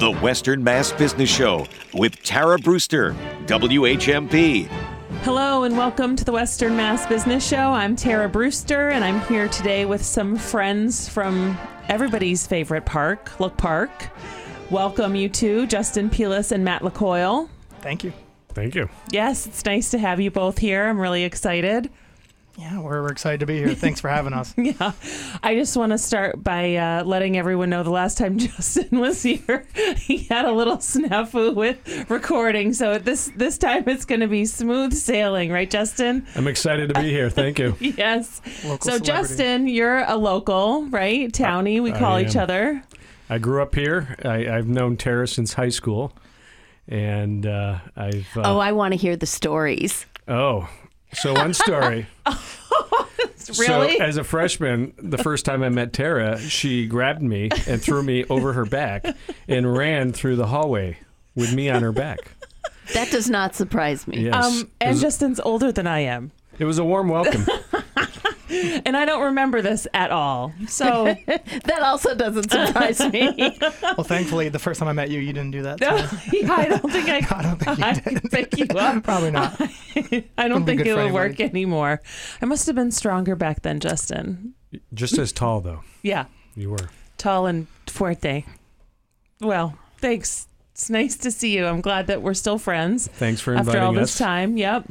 [0.00, 3.12] The Western Mass Business Show with Tara Brewster,
[3.44, 4.66] WHMP.
[5.24, 7.58] Hello and welcome to the Western Mass Business Show.
[7.58, 11.54] I'm Tara Brewster and I'm here today with some friends from
[11.90, 13.90] everybody's favorite park, Look Park.
[14.70, 17.50] Welcome you two, Justin Peelis and Matt LaCoyle.
[17.82, 18.14] Thank you.
[18.54, 18.88] Thank you.
[19.10, 20.88] Yes, it's nice to have you both here.
[20.88, 21.90] I'm really excited.
[22.60, 23.74] Yeah, we're, we're excited to be here.
[23.74, 24.54] Thanks for having us.
[24.58, 24.92] Yeah,
[25.42, 29.22] I just want to start by uh, letting everyone know the last time Justin was
[29.22, 29.66] here,
[29.96, 32.72] he had a little snafu with recording.
[32.74, 36.26] So this this time it's going to be smooth sailing, right, Justin?
[36.36, 37.30] I'm excited to be here.
[37.30, 37.76] Thank you.
[37.80, 38.42] yes.
[38.64, 39.06] Local so celebrity.
[39.06, 41.32] Justin, you're a local, right?
[41.32, 42.82] Townie, we I call each other.
[43.30, 44.16] I grew up here.
[44.24, 46.12] I, I've known Tara since high school,
[46.86, 48.28] and uh, I've.
[48.36, 50.04] Uh, Oh, I want to hear the stories.
[50.28, 50.68] oh,
[51.12, 52.06] so one story.
[53.58, 53.98] Really?
[53.98, 58.02] So as a freshman, the first time I met Tara, she grabbed me and threw
[58.02, 59.04] me over her back
[59.48, 60.98] and ran through the hallway
[61.34, 62.18] with me on her back.
[62.94, 64.24] That does not surprise me.
[64.24, 64.34] Yes.
[64.34, 67.44] um, and was, Justin's older than I am, it was a warm welcome.
[68.84, 70.52] and I don't remember this at all.
[70.68, 73.56] So That also doesn't surprise me.
[73.82, 75.80] Well, thankfully, the first time I met you, you didn't do that.
[75.80, 76.16] no, so
[76.52, 77.16] I don't think I.
[77.18, 78.04] I don't think you I did.
[78.04, 79.02] can pick you up.
[79.02, 79.60] Probably not.
[80.38, 82.00] I don't think it would work anymore.
[82.40, 84.54] I must have been stronger back then, Justin.
[84.94, 85.80] Just as tall, though.
[86.02, 86.90] Yeah, You were.
[87.18, 88.44] tall and fuerte.
[89.40, 90.46] Well, thanks.
[90.72, 91.66] It's nice to see you.
[91.66, 93.08] I'm glad that we're still friends.
[93.08, 93.74] Thanks for inviting us.
[93.74, 94.56] after all inviting this time.
[94.56, 94.84] Yep.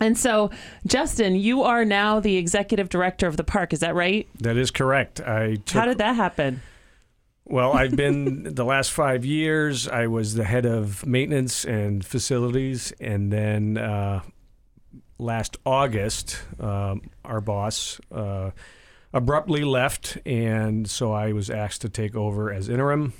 [0.00, 0.50] And so,
[0.86, 3.72] Justin, you are now the executive director of the park.
[3.72, 4.28] Is that right?
[4.40, 5.20] That is correct.
[5.20, 6.60] I took How did that happen?
[7.44, 9.88] Well, I've been the last five years.
[9.88, 14.20] I was the head of maintenance and facilities, and then uh,
[15.18, 18.50] last August, um, our boss uh,
[19.14, 23.14] abruptly left, and so I was asked to take over as interim.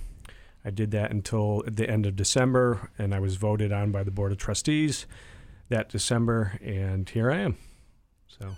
[0.63, 4.11] I did that until the end of December, and I was voted on by the
[4.11, 5.07] board of trustees
[5.69, 7.57] that December, and here I am.
[8.29, 8.57] So,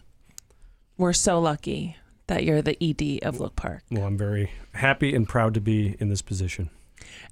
[0.97, 1.97] We're so lucky
[2.27, 3.83] that you're the ED of Look Park.
[3.91, 6.71] well, I'm very happy and proud to be in this position.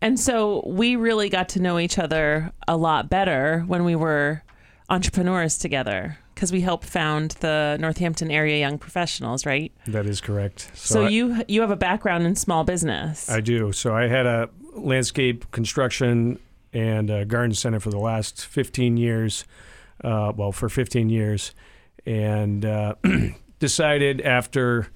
[0.01, 4.43] And so we really got to know each other a lot better when we were
[4.89, 9.73] entrepreneurs together because we helped found the Northampton area young professionals, right?
[9.87, 10.71] That is correct.
[10.75, 13.29] So, I- you you have a background in small business.
[13.29, 13.73] I do.
[13.73, 16.39] So I had a landscape construction
[16.77, 19.47] and a garden center for the last 15 years.
[20.05, 21.55] Uh, well, for 15 years,
[22.05, 22.95] and uh,
[23.59, 24.89] decided after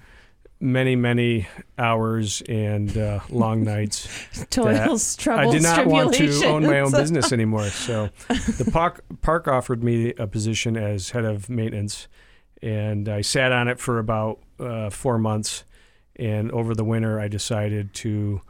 [0.60, 1.48] many, many
[1.78, 4.06] hours and uh, long nights,
[4.50, 7.64] Toils, I did not want to own my own business anymore.
[7.68, 12.08] So the park park offered me a position as head of maintenance,
[12.62, 15.64] and I sat on it for about uh, four months.
[16.16, 18.42] And over the winter, I decided to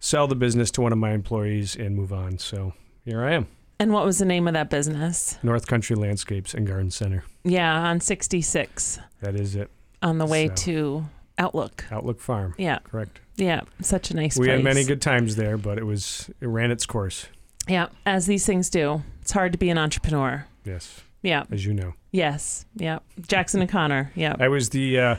[0.00, 2.38] sell the business to one of my employees and move on.
[2.38, 2.72] So
[3.04, 3.46] here I am,
[3.80, 5.38] And what was the name of that business?
[5.42, 7.24] North Country Landscapes and Garden Center.
[7.44, 9.70] Yeah, on 66 That is it.
[10.02, 10.54] on the way So.
[10.54, 11.04] to
[11.38, 11.84] Outlook.
[11.90, 12.54] Outlook Farm.
[12.58, 13.20] Yeah, Correct.
[13.36, 14.56] yeah, such a nice we place.
[14.56, 17.26] had many good times there, but it was it ran its course.
[17.68, 19.02] Yeah, as these things do.
[19.22, 20.46] It's hard to be an entrepreneur.
[20.64, 21.94] Yes, Yeah, as you know.
[22.12, 22.98] yes, yeah.
[23.26, 24.10] Jackson and Connor.
[24.14, 24.34] Yeah.
[24.40, 25.16] I was the uh,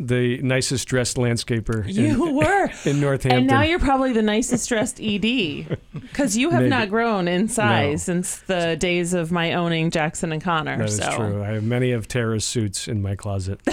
[0.00, 2.70] the nicest dressed landscaper in, You were.
[2.90, 3.32] in Northampton.
[3.40, 6.70] And now you're probably the nicest dressed ED because you have Maybe.
[6.70, 8.14] not grown in size No.
[8.14, 10.78] since the days of my owning Jackson and Connor.
[10.78, 11.16] That is so.
[11.16, 11.42] true.
[11.42, 13.60] I have many of Tara's suits in my closet.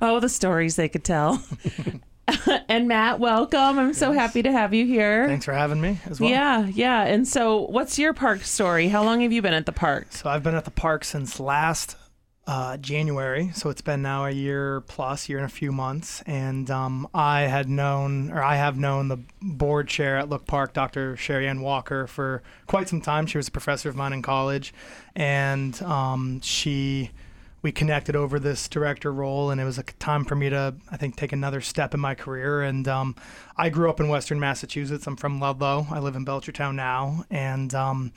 [0.00, 1.42] Oh, the stories they could tell.
[2.68, 3.78] and Matt, welcome.
[3.78, 5.26] I'm so happy to have you here.
[5.26, 6.30] Thanks for having me as well.
[6.30, 7.02] Yeah, yeah.
[7.02, 8.88] And so, what's your park story?
[8.88, 10.06] How long have you been at the park?
[10.10, 11.96] So I've been at the park since last
[12.46, 16.22] uh, January, so it's been now a year plus, year and a few months.
[16.26, 20.74] And um, I had known, or I have known, the board chair at Look Park,
[20.74, 21.16] Dr.
[21.16, 23.26] Sherry Ann Walker, for quite some time.
[23.26, 24.74] She was a professor of mine in college,
[25.16, 27.10] and um, she.
[27.64, 30.98] We connected over this director role, and it was a time for me to, I
[30.98, 32.60] think, take another step in my career.
[32.60, 33.16] And um,
[33.56, 35.06] I grew up in Western Massachusetts.
[35.06, 35.86] I'm from Ludlow.
[35.90, 38.12] I live in Belchertown now, and um,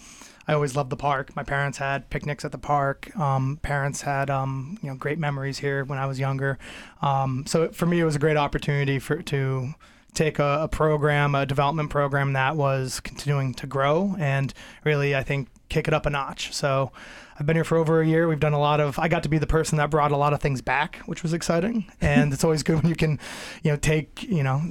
[0.50, 1.34] I always loved the park.
[1.34, 3.18] My parents had picnics at the park.
[3.18, 6.60] Um, parents had um, you know great memories here when I was younger.
[7.02, 9.74] Um, so for me, it was a great opportunity for to
[10.18, 14.54] take a, a program, a development program that was continuing to grow and
[14.84, 16.54] really, I think, kick it up a notch.
[16.54, 16.92] So
[17.40, 18.28] I've been here for over a year.
[18.28, 18.98] We've done a lot of.
[18.98, 21.34] I got to be the person that brought a lot of things back, which was
[21.34, 21.86] exciting.
[22.02, 23.20] And it's always good when you can,
[23.62, 24.62] you know, take you know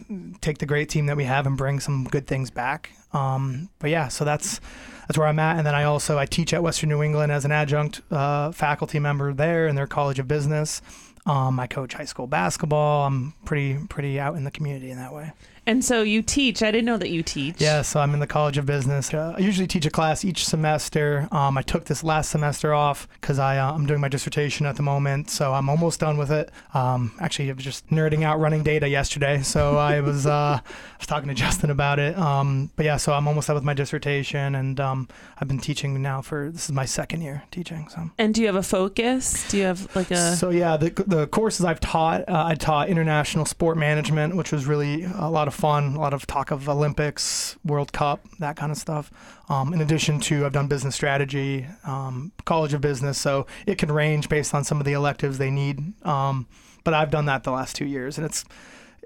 [0.40, 2.90] take the great team that we have and bring some good things back.
[3.12, 4.60] Um, but yeah, so that's
[5.06, 5.58] that's where I'm at.
[5.58, 8.98] And then I also I teach at Western New England as an adjunct uh, faculty
[8.98, 10.82] member there in their College of Business.
[11.26, 13.06] Um, I coach high school basketball.
[13.06, 15.32] I'm pretty pretty out in the community in that way.
[15.66, 16.62] And so you teach.
[16.62, 17.60] I didn't know that you teach.
[17.60, 19.12] Yeah, so I'm in the College of Business.
[19.12, 21.26] Uh, I usually teach a class each semester.
[21.32, 24.76] Um, I took this last semester off because I uh, I'm doing my dissertation at
[24.76, 26.52] the moment, so I'm almost done with it.
[26.72, 30.30] Um, actually, I was just nerding out running data yesterday, so I was uh,
[30.62, 30.62] I
[30.98, 32.16] was talking to Justin about it.
[32.16, 35.08] Um, but yeah, so I'm almost done with my dissertation, and um,
[35.40, 37.88] I've been teaching now for this is my second year teaching.
[37.88, 38.08] So.
[38.18, 39.48] And do you have a focus?
[39.48, 40.36] Do you have like a?
[40.36, 44.66] So yeah, the the courses I've taught, uh, I taught international sport management, which was
[44.66, 45.96] really a lot of fun.
[45.96, 49.10] A lot of talk of Olympics, World Cup, that kind of stuff.
[49.48, 53.90] Um, in addition to, I've done business strategy, um, College of Business, so it can
[53.90, 55.92] range based on some of the electives they need.
[56.04, 56.46] Um,
[56.84, 58.44] but I've done that the last two years, and it's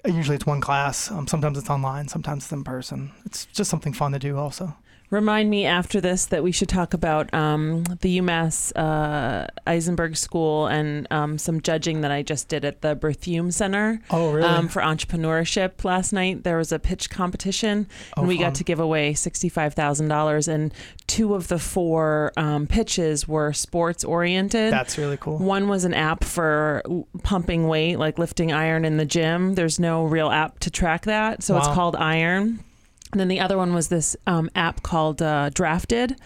[0.05, 1.11] usually it's one class.
[1.11, 3.13] Um, sometimes it's online, sometimes it's in person.
[3.25, 4.77] It's just something fun to do, also.
[5.11, 10.69] Remind me after this that we should talk about um, the UMass uh, Isenberg School
[10.69, 14.47] and um, some judging that I just did at the Berthiaume Center Oh, really?
[14.47, 16.45] um, for entrepreneurship last night.
[16.45, 18.45] There was a pitch competition, Oh, and we fun.
[18.47, 20.47] got to give away sixty-five thousand dollars.
[20.47, 20.73] And
[21.09, 24.73] two of the four um, pitches were sports oriented.
[24.73, 25.39] That's really cool.
[25.39, 26.83] One was an app for
[27.25, 29.57] pumping weight, like lifting iron in the gym.
[29.57, 32.63] There's no real app to track that, so it's called Iron.
[33.13, 36.17] And then the other one was this um, app called uh, Drafted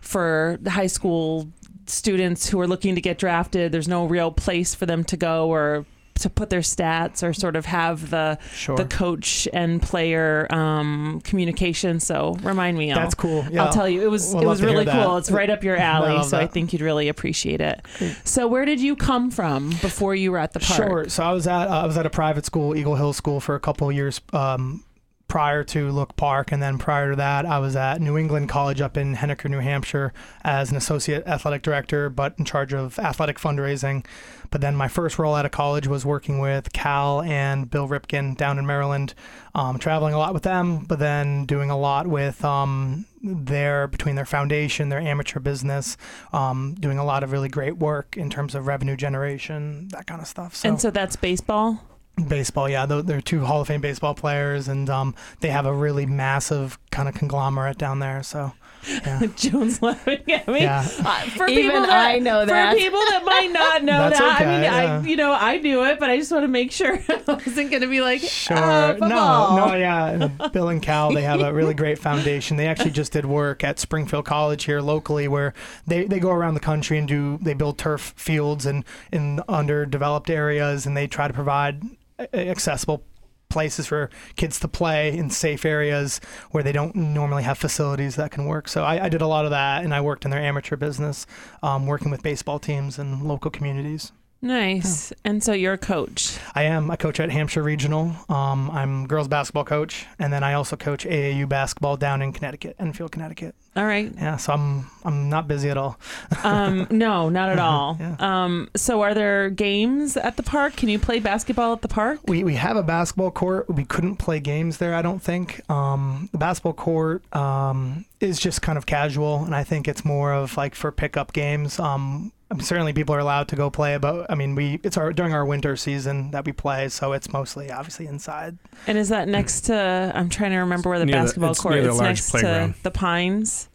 [0.00, 1.48] for the high school
[1.86, 3.72] students who are looking to get drafted.
[3.72, 5.86] There's no real place for them to go or
[6.18, 8.74] to put their stats or sort of have the Sure.
[8.76, 12.00] the coach and player um, communication.
[12.00, 12.90] So remind me.
[12.90, 13.44] I'll- That's cool.
[13.50, 13.64] Yeah.
[13.66, 15.04] I'll tell you, it was We'll it was really that.
[15.06, 15.18] cool.
[15.18, 17.84] It's right up your alley, so I think you'd really appreciate it.
[18.24, 20.76] So, where did you come from before you were at the park?
[20.88, 21.08] Sure.
[21.10, 23.54] So I was at uh, I was at a private school, Eagle Hill School, for
[23.54, 24.82] a couple of years um,
[25.28, 28.80] prior to Look Park, and then prior to that, I was at New England College
[28.80, 30.12] up in Henniker, New Hampshire,
[30.44, 34.06] as an associate athletic director, but in charge of athletic fundraising.
[34.50, 38.36] But then my first role out of college was working with Cal and Bill Ripken
[38.36, 39.14] down in Maryland,
[39.54, 44.14] um, traveling a lot with them, but then doing a lot with um, their between
[44.14, 45.96] their foundation, their amateur business,
[46.32, 50.20] um, doing a lot of really great work in terms of revenue generation, that kind
[50.20, 50.54] of stuff.
[50.54, 51.82] So, And so that's baseball.
[52.28, 55.72] Baseball, yeah, tho- they're two Hall of Fame baseball players, and um, they have a
[55.72, 58.22] really massive kind of conglomerate down there.
[58.22, 58.52] So,
[58.88, 60.60] yeah, Jones laughing at me.
[60.62, 60.86] yeah.
[61.04, 62.72] Uh, for Even people that, I know that.
[62.72, 65.00] For people that might not know That's that, I mean, yeah.
[65.02, 67.70] I you know I knew it, but I just want to make sure I wasn't
[67.70, 68.56] going to be like, Sure.
[68.56, 70.28] uh, no, no, yeah.
[70.52, 72.56] Bill and Cal, they have a really great foundation.
[72.56, 75.52] They actually just did work at Springfield College here locally where
[75.86, 80.30] they, they go around the country and do, they build turf fields and in underdeveloped
[80.30, 81.88] areas and they try to provide a-
[82.32, 83.04] accessible
[83.48, 86.20] places for kids to play in safe areas
[86.50, 88.68] where they don't normally have facilities that can work.
[88.68, 91.26] So I, I did a lot of that and I worked in their amateur business,
[91.62, 94.12] um, working with baseball teams and local communities.
[94.42, 95.12] Nice.
[95.24, 96.38] And so you're a coach.
[96.54, 96.90] I am.
[96.90, 98.12] I coach at Hampshire Regional.
[98.28, 102.76] Um, I'm girls basketball coach, and then I also coach AAU basketball down in Connecticut,
[102.78, 103.54] Enfield, Connecticut.
[103.76, 104.12] All right.
[104.16, 105.98] Yeah, so I'm I'm not busy at all.
[106.44, 107.96] Um, no, not at all.
[107.98, 108.16] Yeah.
[108.20, 110.76] Um, so are there games at the park?
[110.76, 112.20] Can you play basketball at the park?
[112.26, 113.68] We we have a basketball court.
[113.68, 114.94] We couldn't play games there.
[114.94, 115.68] I don't think.
[115.68, 120.32] Um, the basketball court um, is just kind of casual, and I think it's more
[120.32, 121.80] of like for pickup games.
[121.80, 125.12] Um, I certainly people are allowed to go play, but I mean, we it's our
[125.12, 128.56] during our winter season that we play, so it's mostly obviously inside.
[128.86, 130.12] And is that next to?
[130.14, 131.96] I'm trying to remember where the Near the- basketball it's court near the is.
[131.96, 132.74] large next playground.
[132.74, 133.68] to the Pines.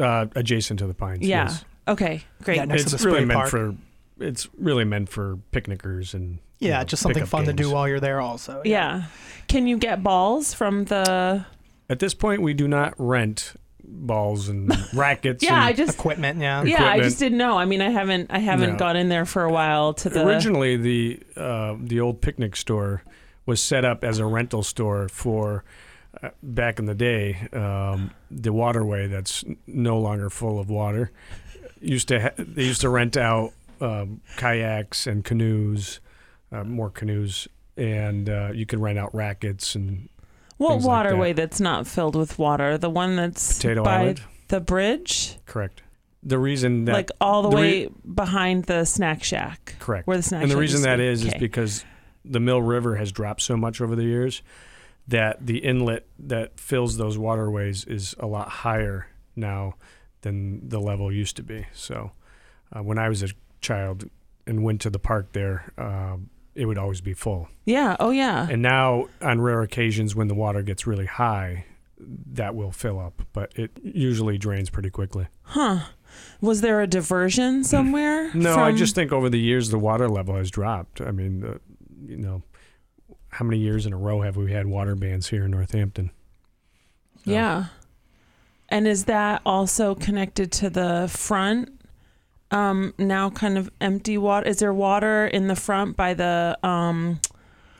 [0.00, 1.22] uh, adjacent to the pines.
[1.22, 1.44] Yeah.
[1.44, 1.64] yes.
[1.88, 2.22] Okay.
[2.42, 2.56] Great.
[2.56, 3.50] Yeah, next to it's the really meant park.
[3.50, 3.74] for
[4.18, 7.70] it's really meant for picnickers and you Yeah, know, just something pickup fun to do
[7.70, 8.20] while you're there.
[8.20, 8.60] Also.
[8.64, 9.04] yeah.
[9.46, 11.46] Can you get balls from the?
[11.88, 13.52] At this point, we do not rent
[13.88, 15.42] balls and rackets.
[15.44, 15.94] Yeah, I just.
[15.98, 16.40] Equipment.
[16.40, 16.62] Yeah.
[16.64, 17.56] Yeah, I just didn't know.
[17.56, 18.30] I mean, I haven't.
[18.30, 18.78] I haven't No.
[18.78, 20.26] gone in there for a while to the.
[20.26, 23.02] originally the uh, the old picnic store
[23.46, 25.64] was set up as a rental store for
[26.22, 31.12] uh, back in the day um, the waterway that's no longer full of water
[31.80, 36.00] used to ha- they used to rent out um, kayaks and canoes
[36.50, 40.08] uh, more canoes and uh, you could rent out rackets and
[40.56, 42.78] what things like waterway that's not filled with water?
[42.78, 45.82] The one that's potato by island the bridge, correct
[46.22, 50.22] the reason that like all the, way re- behind the snack shack, correct where the
[50.22, 50.38] snack.
[50.38, 50.42] shack.
[50.44, 51.38] and the shack reason that is is Okay.
[51.38, 51.84] because
[52.24, 54.42] the Mill River has dropped so much over the years
[55.08, 59.74] that the inlet that fills those waterways is a lot higher now
[60.22, 61.66] than the level used to be.
[61.72, 62.10] So
[62.74, 63.28] uh, when I was a
[63.60, 64.10] child
[64.46, 67.48] and went to the park there, um, it would always be full.
[67.64, 67.96] Yeah.
[68.00, 68.48] Oh yeah.
[68.50, 71.66] And now, on rare occasions when the water gets really high,
[71.98, 75.26] that will fill up, but it usually drains pretty quickly.
[75.42, 75.80] Huh.
[76.40, 78.32] Was there a diversion somewhere?
[78.34, 81.00] No, I just think over the years the water level has dropped.
[81.00, 81.58] I mean, uh,
[82.06, 82.42] you know,
[83.30, 86.10] how many years in a row have we had water bans here in Northampton?
[87.24, 87.64] So- Yeah.
[88.68, 91.70] And is that also connected to the front?
[92.50, 94.46] Um, now kind of empty water.
[94.48, 97.20] Is there water in the front by the um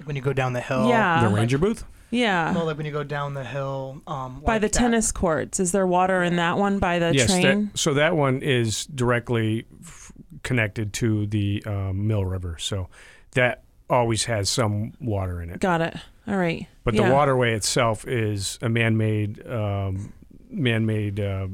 [0.05, 0.89] When you go down the hill.
[0.89, 1.29] Yeah.
[1.29, 1.85] The ranger booth?
[2.11, 2.53] yeah.
[2.53, 4.01] No, like when you go down the hill.
[4.07, 5.61] Um, by like the that- tennis courts.
[5.61, 7.27] Is there water in that one by the yes.
[7.31, 7.67] train?
[7.67, 12.57] That, so that one is directly f- connected to the um, Mill River.
[12.59, 12.89] So
[13.33, 15.61] that always has some water in it.
[15.61, 15.97] Got it.
[16.27, 16.67] All right.
[16.83, 17.09] But Yeah.
[17.09, 20.13] the waterway itself is a man-made, um,
[20.51, 21.47] man-made uh,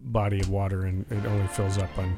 [0.00, 2.16] body of water, and it only fills up on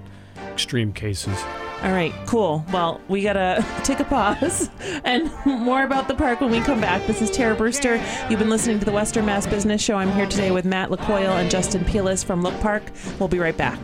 [0.52, 1.36] extreme cases.
[1.82, 2.64] All right, cool.
[2.72, 4.68] Well, we gotta take a pause
[5.04, 7.06] and more about the park when we come back.
[7.06, 7.96] This is Tara Brewster.
[8.28, 9.96] You've been listening to the Western Mass Business Show.
[9.96, 12.82] I'm here today with Matt LaCoyle and Justin Peelis from Look Park.
[13.18, 13.78] We'll be right back.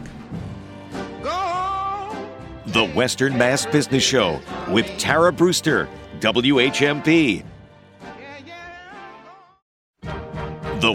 [2.67, 5.89] The Western Mass Business Show with Tara Brewster,
[6.21, 7.43] WHMP.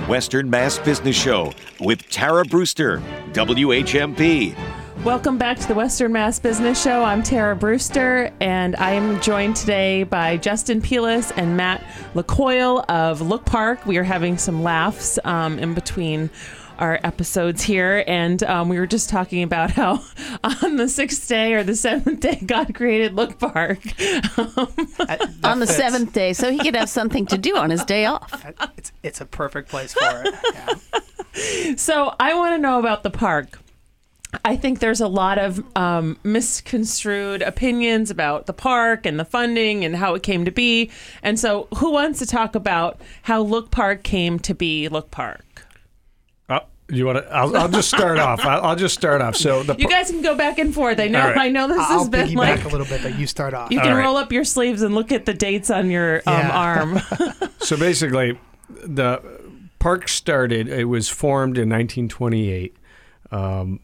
[0.08, 3.01] Western Mass Business Show with Tara Brewster,
[3.34, 4.55] WHMP.
[5.03, 7.03] Welcome back to the Western Mass Business Show.
[7.03, 13.22] I'm Tara Brewster, and I am joined today by Justin Peelis and Matt LaCoyle of
[13.22, 13.86] Look Park.
[13.86, 16.29] We are having some laughs um, in between
[16.81, 20.03] our episodes here, and um, we were just talking about how
[20.63, 23.81] on the sixth day or the seventh day, God created Look Park.
[23.83, 25.77] That- that on the fits.
[25.77, 28.45] seventh day, so he could have something to do on his day off.
[28.77, 30.35] It's it's a perfect place for it.
[30.53, 31.75] Yeah.
[31.75, 33.59] So I want to know about the park.
[34.45, 39.83] I think there's a lot of um, misconstrued opinions about the park and the funding
[39.85, 40.89] and how it came to be.
[41.21, 45.43] And so, who wants to talk about how Look Park came to be Look Park?
[46.91, 47.33] You want to?
[47.33, 48.39] I'll, I'll just start off.
[48.45, 49.36] I'll, I'll just start off.
[49.36, 51.00] So the You guys can go back and forth.
[51.00, 51.21] I know.
[51.21, 51.38] All right.
[51.38, 53.71] I know this I'll has been piggyback like a little bit, but you start off.
[53.71, 54.03] you can All right.
[54.03, 56.50] roll up your sleeves and look at the dates on your um, Yeah.
[56.51, 57.00] arm.
[57.60, 58.38] So basically,
[58.69, 59.21] the
[59.79, 60.67] park started.
[60.67, 62.75] It was formed in 1928
[63.31, 63.79] um,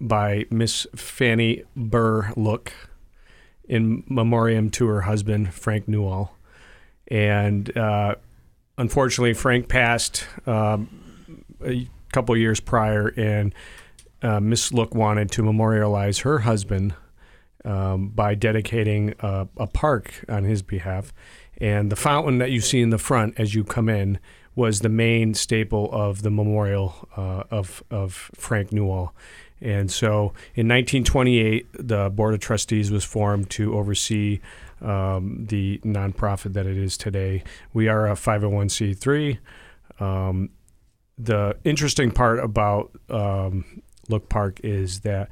[0.00, 2.72] by Miss Fanny Burr Look
[3.68, 6.34] in memoriam to her husband Frank Newell,
[7.06, 8.16] and uh,
[8.76, 13.54] unfortunately, Frank passed um, a couple years prior, and
[14.22, 16.94] uh, Miss Look wanted to memorialize her husband
[17.64, 21.12] um, by dedicating a, a park on his behalf.
[21.58, 24.18] And the fountain that you see in the front as you come in
[24.54, 29.14] was the main staple of the memorial uh, of, of Frank Newell.
[29.60, 34.40] And so in 1928, the Board of Trustees was formed to oversee
[34.80, 37.44] um, the nonprofit that it is today.
[37.74, 39.38] We are a 501c3.
[40.00, 40.48] Um,
[41.24, 45.28] the interesting part about um, Look Park is that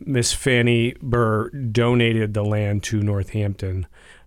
[0.00, 3.86] Miss Fanny Burr donated the land to Northampton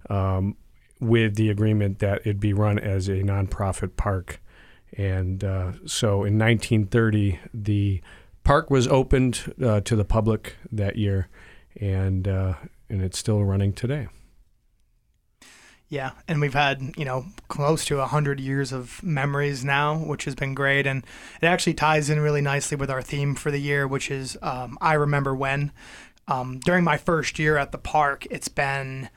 [0.10, 0.56] um,
[1.00, 4.42] with the agreement that it'd be run as a nonprofit park.
[4.98, 8.02] And uh, so in 1930, the
[8.44, 11.28] park was opened uh, to the public that year,
[11.80, 12.54] and uh,
[12.90, 14.08] and it's still running today.
[15.94, 20.34] Yeah, and we've had you know close to hundred years of memories now, which has
[20.34, 21.06] been great, and
[21.40, 24.76] it actually ties in really nicely with our theme for the year, which is um,
[24.82, 25.72] I remember when.
[26.28, 29.10] Um, during my first year at the park, it's been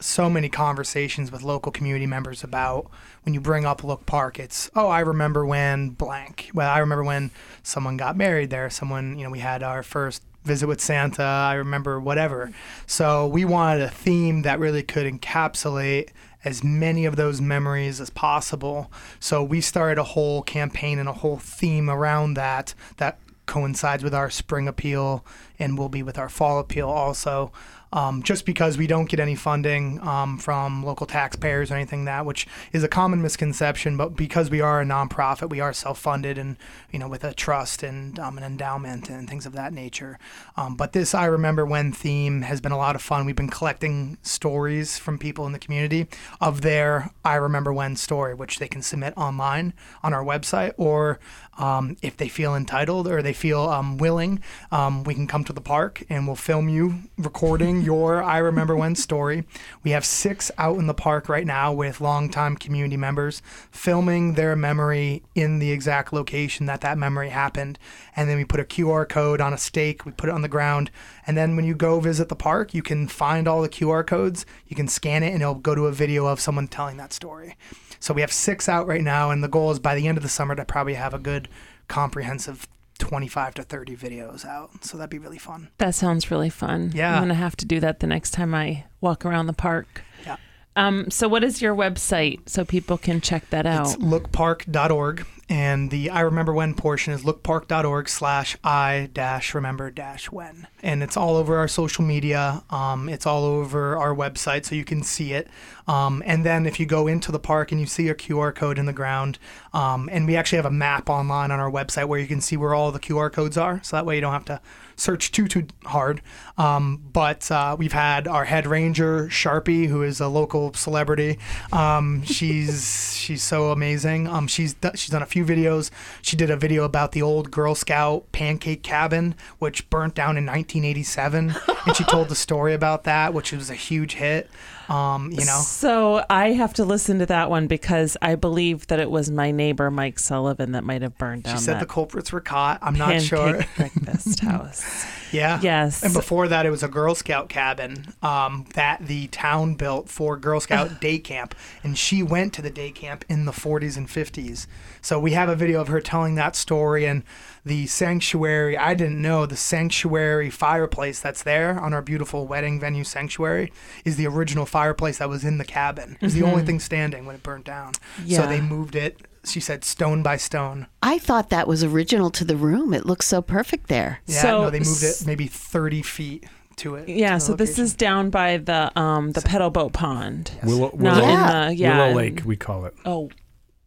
[0.00, 2.90] so many conversations with local community members about
[3.24, 6.48] when you bring up Look Park, it's oh I remember when blank.
[6.54, 7.30] Well, I remember when
[7.62, 8.70] someone got married there.
[8.70, 11.22] Someone you know we had our first visit with Santa.
[11.22, 12.50] I remember whatever.
[12.86, 16.10] So we wanted a theme that really could encapsulate
[16.44, 18.90] as many of those memories as possible.
[19.18, 24.14] So we started a whole campaign and a whole theme around that that coincides with
[24.14, 25.24] our spring appeal
[25.58, 27.52] and will be with our fall appeal also.
[27.92, 32.24] Um, just because we don't get any funding um, from local taxpayers or anything that,
[32.24, 36.56] which is a common misconception, but because we are a nonprofit, we are self-funded and
[36.92, 40.18] you know with a trust and um, an endowment and things of that nature.
[40.56, 43.26] Um, but this I remember when theme has been a lot of fun.
[43.26, 46.06] We've been collecting stories from people in the community
[46.40, 51.18] of their I remember when story, which they can submit online on our website, or
[51.60, 55.52] um, if they feel entitled or they feel um, willing, um, we can come to
[55.52, 59.44] the park and we'll film you recording your I Remember When story.
[59.84, 64.56] We have six out in the park right now with longtime community members filming their
[64.56, 67.78] memory in the exact location that that memory happened.
[68.16, 70.48] And then we put a QR code on a stake, we put it on the
[70.48, 70.90] ground.
[71.26, 74.46] And then when you go visit the park, you can find all the QR codes,
[74.66, 77.56] you can scan it, and it'll go to a video of someone telling that story.
[78.00, 80.22] So we have six out right now, and the goal is by the end of
[80.22, 81.48] the summer to probably have a good
[81.86, 82.66] comprehensive
[82.98, 84.84] 25 to 30 videos out.
[84.84, 85.68] So that'd be really fun.
[85.78, 86.92] That sounds really fun.
[86.94, 87.14] Yeah.
[87.14, 90.02] I'm gonna have to do that the next time I walk around the park.
[90.24, 90.36] Yeah.
[90.76, 93.86] Um, so what is your website so people can check that out?
[93.86, 100.30] It's lookpark.org, and the I remember when portion is lookpark.org slash I dash remember dash
[100.30, 102.62] when, and it's all over our social media.
[102.70, 105.48] Um, it's all over our website, so you can see it.
[105.88, 108.78] Um, and then if you go into the park and you see a QR code
[108.78, 109.40] in the ground,
[109.72, 112.56] um, and we actually have a map online on our website where you can see
[112.56, 114.60] where all the QR codes are, so that way you don't have to
[115.00, 116.22] search too too hard.
[116.58, 121.38] Um, but uh, we've had our head ranger Sharpie, who is a local celebrity.
[121.72, 124.28] Um, she's she's so amazing.
[124.28, 125.90] Um, she's she's done a few videos.
[126.22, 130.46] She did a video about the old Girl Scout pancake cabin, which burnt down in
[130.46, 131.54] 1987,
[131.86, 134.50] and she told the story about that, which was a huge hit.
[134.90, 138.98] Um, you know, So I have to listen to that one because I believe that
[138.98, 142.32] it was my neighbor Mike Sullivan that might have burned down she said the culprits
[142.32, 142.80] were caught.
[142.82, 143.64] I'm not sure.
[143.76, 145.06] breakfast house.
[145.32, 145.60] Yeah.
[145.62, 146.02] Yes.
[146.02, 150.36] And before that, it was a Girl Scout cabin um, that the town built for
[150.36, 151.54] Girl Scout day camp.
[151.84, 154.66] And she went to the day camp in the 40s and 50s.
[155.00, 157.22] So we have a video of her telling that story and
[157.64, 158.76] the sanctuary.
[158.76, 163.72] I didn't know the sanctuary fireplace that's there on our beautiful wedding venue sanctuary
[164.04, 166.16] is the original fireplace that was in the cabin.
[166.20, 167.92] It was the only thing standing when it burnt down.
[168.24, 168.36] Yeah.
[168.38, 168.50] So Mm-hmm.
[168.50, 170.86] They moved it, she said, stone by stone.
[171.02, 172.92] I thought that was original to the room.
[172.94, 174.20] It looks so perfect there.
[174.26, 176.44] Yeah, So- no, they moved it maybe 30 feet
[176.76, 177.08] to it.
[177.08, 180.50] Yeah, to the so this is down by the um the pedal boat pond.
[180.64, 181.62] Willow, Not Willow, Yeah.
[181.62, 181.98] in the yeah.
[182.06, 182.94] Willow Lake, we call it.
[183.04, 183.30] Oh,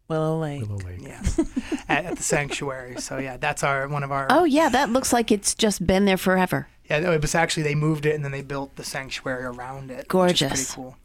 [0.07, 0.61] Willow Lake.
[0.61, 1.01] Willow Lake.
[1.01, 1.21] Yeah,
[1.89, 2.99] at, at the sanctuary.
[3.01, 4.27] So yeah, that's our one of our.
[4.29, 6.67] Oh yeah, that looks like it's just been there forever.
[6.89, 9.89] Yeah, no, it was actually they moved it and then they built the sanctuary around
[9.89, 9.97] it.
[9.97, 10.49] Which is Gorgeous.
[10.49, 10.97] pretty cool.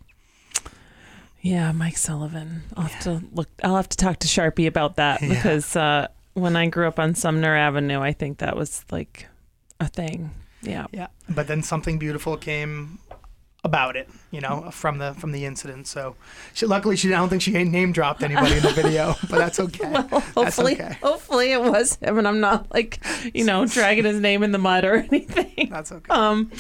[1.40, 2.62] Yeah, Mike Sullivan.
[2.76, 3.49] I'll have to look.
[3.62, 5.28] I'll have to talk to Sharpie about that Yeah.
[5.28, 9.28] because uh, when I grew up on Sumner Avenue, I think that was like
[9.78, 10.33] a thing.
[10.62, 10.87] Yeah.
[10.93, 12.99] Yeah, but then something beautiful came
[13.65, 15.87] about it, you know, from the from the incident.
[15.87, 16.15] So,
[16.55, 19.59] she, luckily, she I don't think she name dropped anybody in the video, but that's
[19.59, 19.91] okay.
[19.91, 20.97] Well, hopefully, okay.
[21.03, 24.59] hopefully it was him, and I'm not like, you know, dragging his name in the
[24.59, 25.69] mud or anything.
[25.71, 26.11] That's okay.
[26.11, 26.52] Um,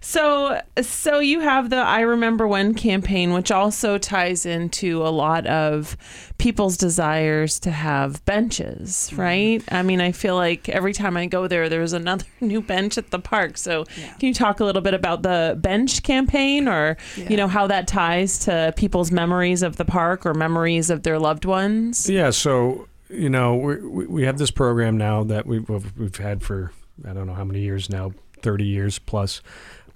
[0.00, 5.46] so so you have the I Remember When campaign, which also ties into a lot
[5.46, 5.96] of
[6.38, 9.20] people's desires to have benches, Mm-hmm.
[9.20, 9.64] right?
[9.72, 13.10] I mean, I feel like every time I go there, there's another new bench at
[13.10, 13.56] the park.
[13.56, 17.66] So can you talk a little bit about the bench campaign, or you know how
[17.68, 22.08] that ties to people's memories of the park or memories of their loved ones?
[22.08, 26.42] Yeah, so you know we we we have this program now that we've we've had
[26.42, 26.72] for
[27.08, 29.40] I don't know how many years now, thirty years plus,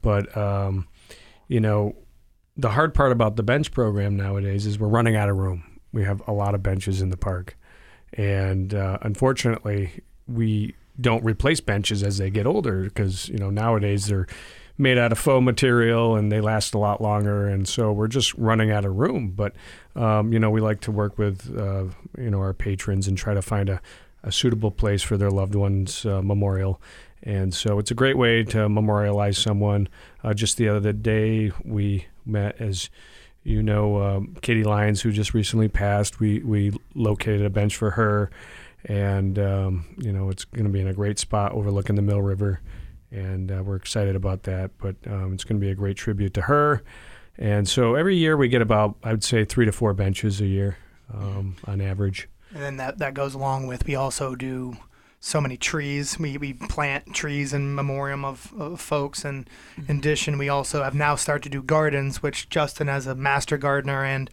[0.02, 0.86] but um,
[1.48, 1.96] you know
[2.56, 5.64] the hard part about the bench program nowadays is we're running out of room.
[5.92, 7.56] We have a lot of benches in the park,
[8.12, 14.06] and uh, unfortunately we don't replace benches as they get older because you know nowadays
[14.06, 14.26] they're
[14.80, 17.46] made out of faux material and they last a lot longer.
[17.46, 19.30] And so we're just running out of room.
[19.30, 19.54] But
[19.94, 21.84] um, you know we like to work with uh,
[22.18, 23.80] you know our patrons and try to find a,
[24.22, 26.80] a suitable place for their loved ones uh, memorial.
[27.22, 29.88] And so it's a great way to memorialize someone.
[30.24, 32.88] Uh, just the other day we met as
[33.42, 37.90] you know um, Katie Lyons who just recently passed we we located a bench for
[37.92, 38.30] her
[38.84, 42.22] and um, you know it's going to be in a great spot overlooking the Mill
[42.22, 42.60] River
[43.10, 44.70] and uh, we're excited about that.
[44.78, 46.82] But um, it's going to be a great tribute to her.
[47.38, 50.46] And so every year we get about, I would say, three to four benches a
[50.46, 50.76] year
[51.12, 52.28] um, on average.
[52.52, 54.76] And then that, that goes along with we also do
[55.20, 56.18] so many trees.
[56.18, 59.24] We, we plant trees in memoriam of, of folks.
[59.24, 59.48] And
[59.86, 63.58] in addition, we also have now started to do gardens, which Justin, as a master
[63.58, 64.30] gardener, and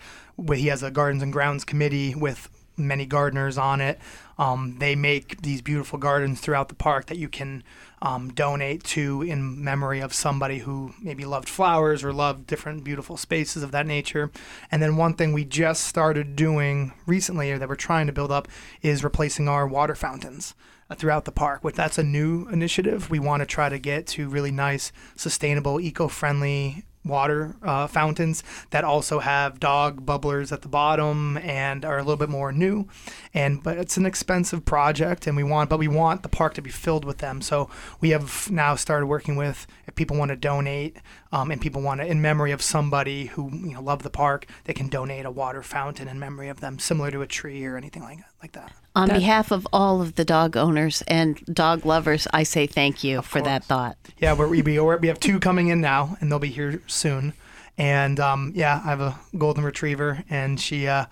[0.54, 4.00] he has a gardens and grounds committee with many gardeners on it.
[4.38, 7.63] Um, they make these beautiful gardens throughout the park that you can
[8.04, 13.17] um, donate to in memory of somebody who maybe loved flowers or loved different beautiful
[13.17, 14.32] spaces of that nature.
[14.71, 18.32] And then one thing we just started doing recently or that we're trying to build
[18.32, 18.47] up
[18.84, 20.54] is replacing our water fountains
[20.95, 21.63] throughout the park.
[21.63, 23.10] Which that's a new initiative.
[23.10, 28.84] We want to try to get to really nice, sustainable, eco-friendly water uh, fountains that
[28.84, 32.88] also have dog bubblers at the bottom and are a little bit more new
[33.34, 36.62] and but it's an expensive project and we want but we want the park to
[36.62, 37.69] be filled with them so
[38.02, 39.65] we have now started working with
[39.97, 40.97] people want to donate
[41.31, 44.45] um, and people want to in memory of somebody who you know loved the park
[44.63, 47.75] they can donate a water fountain in memory of them similar to a tree or
[47.75, 52.27] anything like like that On behalf of all of the dog owners and dog lovers,
[52.33, 53.95] I say thank you for that thought.
[54.17, 57.33] Yeah, we're, we we we have two coming in now, and they'll be here soon.
[57.77, 61.05] And um, yeah, I have a golden retriever, and she uh,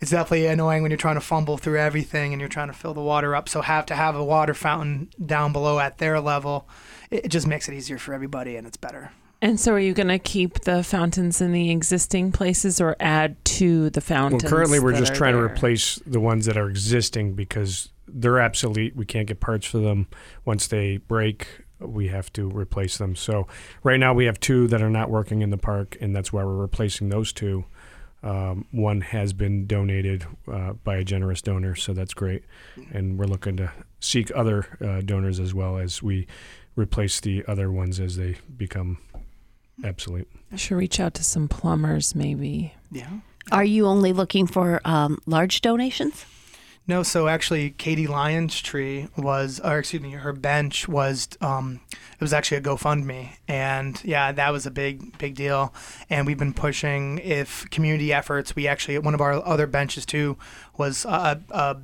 [0.00, 2.94] it's definitely annoying when you're trying to fumble through everything and you're trying to fill
[2.94, 3.48] the water up.
[3.48, 6.68] So have to have a water fountain down below at their level,
[7.12, 9.12] it, it just makes it easier for everybody, and it's better.
[9.40, 13.44] And so, are you going to keep the fountains in the existing places or add
[13.44, 14.44] to the fountains?
[14.44, 15.48] Well, currently we're just trying there?
[15.48, 18.94] to replace the ones that are existing because they're obsolete.
[18.94, 20.06] We can't get parts for them.
[20.44, 21.48] Once they break,
[21.80, 23.16] we have to replace them.
[23.16, 23.48] So
[23.82, 26.44] right now we have two that are not working in the park, and that's why
[26.44, 27.64] we're replacing those two.
[28.22, 32.44] Um, one has been donated uh, by a generous donor, so that's great.
[32.92, 36.28] And we're looking to seek other uh, donors as well as we
[36.76, 38.98] replace the other ones as they become
[39.84, 40.28] obsolete.
[40.52, 42.74] I should reach out to some plumbers, maybe.
[42.90, 43.10] Yeah.
[43.50, 46.24] Are you only looking for um, large donations?
[46.86, 52.20] No, so actually, Katie Lyon's tree was, or excuse me, her bench was, um, it
[52.20, 55.72] was actually a GoFundMe, and yeah, that was a big, big deal.
[56.10, 58.56] And we've been pushing if community efforts.
[58.56, 60.36] We actually one of our other benches too
[60.76, 61.74] was uh, uh,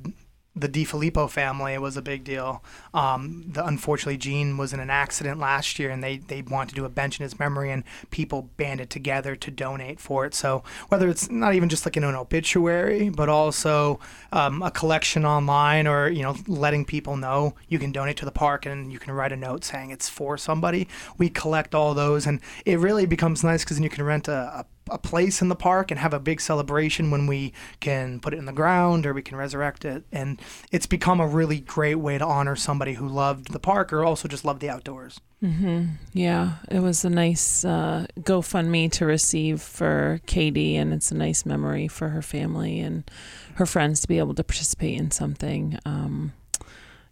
[0.59, 2.63] the DiFilippo family was a big deal.
[2.93, 6.75] Um, the, unfortunately, Gene was in an accident last year, and they they wanted to
[6.75, 10.33] do a bench in his memory, and people banded together to donate for it.
[10.33, 13.99] So whether it's not even just like an obituary, but also
[14.31, 18.31] um, a collection online, or you know, letting people know you can donate to the
[18.31, 20.87] park, and you can write a note saying it's for somebody.
[21.17, 24.59] We collect all those, and it really becomes nice because then you can rent a,
[24.59, 28.33] a a place in the park and have a big celebration when we can put
[28.33, 30.03] it in the ground or we can resurrect it.
[30.11, 34.03] And it's become a really great way to honor somebody who loved the park or
[34.03, 35.19] also just loved the outdoors.
[35.43, 35.85] Mm-hmm.
[36.13, 41.45] Yeah, it was a nice uh, GoFundMe to receive for Katie, and it's a nice
[41.45, 43.09] memory for her family and
[43.55, 45.79] her friends to be able to participate in something.
[45.85, 46.33] Um,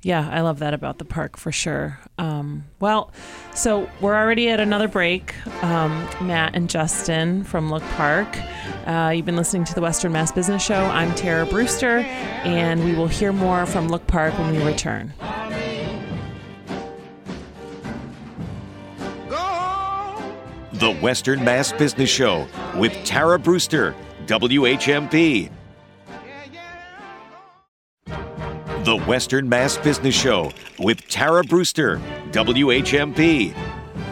[0.08, 2.00] yeah, I love that about the park for sure.
[2.18, 3.12] Um, well,
[3.54, 5.36] so we're already at another break.
[5.62, 8.30] Um, Matt and Justin from Look Park.
[8.86, 10.76] Uh, you've been listening to the Western Mass Business Show.
[10.76, 11.98] I'm Tara Brewster,
[12.46, 15.14] and we will hear more from Look Park when we return.
[20.72, 23.94] The Western Mass Business Show with Tara Brewster,
[24.26, 25.52] WHMP.
[28.88, 31.98] The Western Mass Business Show with Tara Brewster,
[32.32, 33.54] WHMP.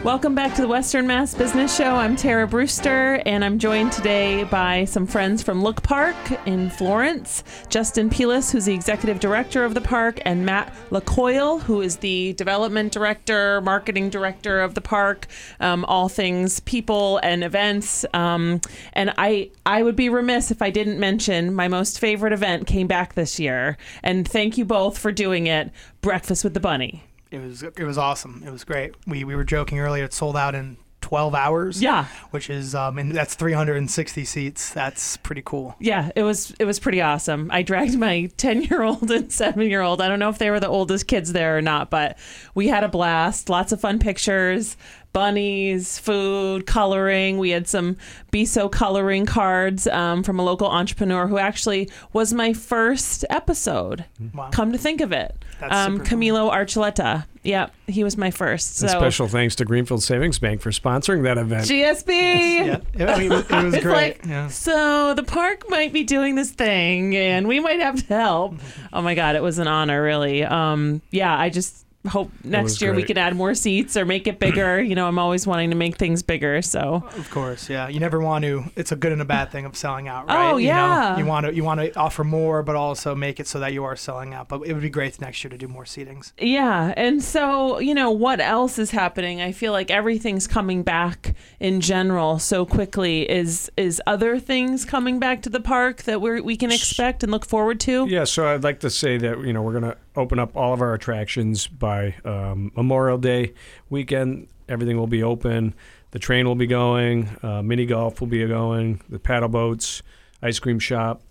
[0.06, 1.96] Welcome back to the Western Mass Business Show.
[1.96, 6.14] I'm Tara Brewster, and I'm joined today by some friends from Look Park
[6.46, 11.80] in Florence Justin Pilas, who's the executive director of the park, and Matt LaCoyle, who
[11.80, 15.26] is the development director, marketing director of the park,
[15.58, 18.04] um, all things people and events.
[18.14, 18.60] Um,
[18.92, 22.86] and I, I would be remiss if I didn't mention my most favorite event came
[22.86, 23.76] back this year.
[24.04, 27.02] And thank you both for doing it Breakfast with the Bunny.
[27.36, 28.42] It was it was awesome.
[28.46, 28.94] It was great.
[29.06, 30.04] We we were joking earlier.
[30.04, 31.80] It sold out in 12 hours.
[31.80, 32.06] Yeah.
[32.32, 34.70] Which is um and that's 360 seats.
[34.70, 35.76] That's pretty cool.
[35.78, 37.48] Yeah, it was it was pretty awesome.
[37.52, 40.00] I dragged my 10-year-old and 7-year-old.
[40.02, 42.18] I don't know if they were the oldest kids there or not, but
[42.56, 43.48] we had a blast.
[43.48, 44.76] Lots of fun pictures,
[45.12, 47.38] bunnies, food, coloring.
[47.38, 47.96] We had some
[48.32, 54.04] BISO coloring cards um, from a local entrepreneur who actually was my first episode.
[54.34, 54.50] Wow.
[54.50, 55.36] Come to think of it.
[55.60, 56.18] That's Um, super cool.
[56.18, 57.26] Camilo Archuleta.
[57.46, 58.76] Yeah, he was my first.
[58.76, 61.66] So special thanks to Greenfield Savings Bank for sponsoring that event.
[61.66, 62.08] GSB.
[62.08, 62.80] Yeah.
[62.94, 63.94] It, I mean, it, was It's great.
[63.94, 64.48] like, yeah.
[64.48, 68.56] so the park might be doing this thing and we might have to help.
[68.92, 70.42] Oh my God, it was an honor, really.
[70.44, 73.08] Um, yeah, I just hope next was year we great.
[73.08, 74.80] can add more seats or make it bigger.
[74.82, 76.62] you know, I'm always wanting to make things bigger.
[76.62, 77.88] So, Of course, yeah.
[77.88, 78.64] You never want to.
[78.76, 80.50] It's a good and a bad thing of selling out, Oh, right?
[80.60, 81.18] You know, yeah.
[81.18, 83.84] You, want to you want to offer more, but also make it so that you
[83.84, 84.48] are selling out.
[84.48, 86.32] But it would be great next year to do more seatings.
[86.38, 86.92] yeah.
[86.96, 89.40] And so, you know, what else is happening?
[89.40, 93.28] I feel like everything's coming back in general so quickly.
[93.30, 97.30] Is is other things coming back to the park that we we can expect and
[97.32, 98.06] look forward to?
[98.08, 100.72] Yeah, so I'd like to say that you know we're going to open up all
[100.72, 103.54] of our attractions by um, Memorial Day
[103.90, 104.48] weekend.
[104.68, 105.74] Everything will be open.
[106.10, 107.36] The train will be going.
[107.42, 109.02] Uh, mini golf will be going.
[109.08, 110.02] The paddle boats,
[110.42, 111.22] ice cream shop.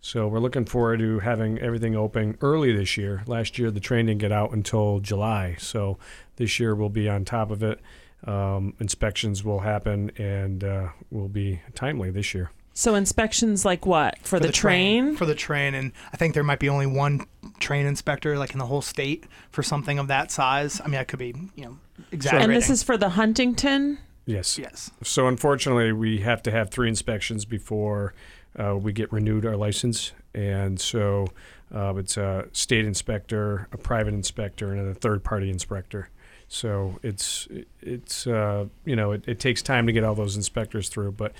[0.00, 3.22] So we're looking forward to having everything open early this year.
[3.26, 5.98] Last year the train didn't get out until July, so
[6.36, 7.80] this year we'll be on top of it.
[8.26, 12.50] Um, inspections will happen and uh, will be timely this year.
[12.72, 15.16] So inspections like what for, the, train?
[15.16, 17.26] For the train, and I think there might be only one
[17.58, 20.80] train inspector, like in the whole state, for something of that size.
[20.82, 21.78] I mean, I could be, you know,
[22.12, 22.50] exaggerating.
[22.50, 23.98] and this is for the Huntington.
[24.26, 24.58] Yes.
[24.58, 24.90] yes.
[25.02, 28.14] So unfortunately, we have to have three inspections before
[28.58, 31.26] uh, we get renewed our license, and so
[31.74, 36.08] uh, it's a state inspector, a private inspector, and a third-party inspector.
[36.48, 37.46] So it's
[37.80, 41.32] it's uh, you know it, it takes time to get all those inspectors through, but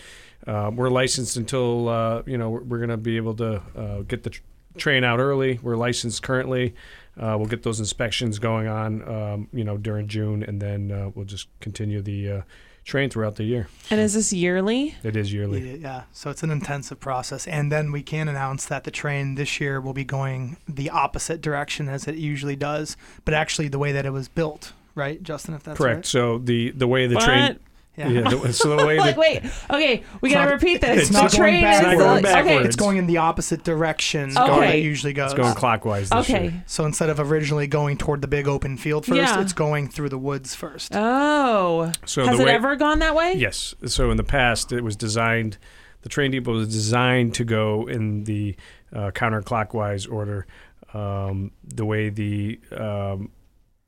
[0.47, 3.99] uh, we're licensed until uh, you know we're, we're going to be able to uh,
[4.03, 4.41] get the tr-
[4.77, 5.59] train out early.
[5.63, 6.75] We're licensed currently.
[7.19, 11.11] Uh, we'll get those inspections going on, um, you know, during June, and then uh,
[11.15, 12.43] we'll just continue the uh,
[12.85, 13.69] train throughout the year.
[13.91, 14.95] And is this yearly?
[15.03, 15.73] It is yearly.
[15.73, 16.03] Yeah, yeah.
[16.13, 17.47] So it's an intensive process.
[17.47, 21.43] And then we can announce that the train this year will be going the opposite
[21.43, 25.55] direction as it usually does, but actually the way that it was built, right, Justin?
[25.55, 25.97] If that's Correct.
[25.97, 26.07] right.
[26.07, 27.25] So the the way the What?
[27.25, 27.59] train.
[28.01, 28.09] Yeah.
[28.09, 28.31] Yeah.
[28.31, 29.43] the, so the way like, the, wait.
[29.71, 31.01] Okay, we gotta not- repeat this.
[31.03, 31.93] it's the not going train is backwards.
[31.93, 32.33] It's not going okay.
[32.33, 32.67] backwards.
[32.67, 34.61] It's going in the opposite direction Okay.
[34.61, 35.33] that it usually goes.
[35.33, 36.11] it's going clockwise.
[36.11, 36.43] This Okay.
[36.45, 36.65] Year.
[36.67, 39.41] So instead of originally going toward the big open field first, Yeah.
[39.41, 40.93] it's going through the woods first.
[40.95, 41.93] Oh.
[42.07, 43.35] So Has the it way, ever gone that way?
[43.35, 43.75] Yes.
[43.87, 45.59] So in the past, it was designed.
[46.03, 48.57] The train depot was designed to go in the
[48.95, 50.47] uh, counterclockwise order.
[50.95, 53.31] Um, the way the um,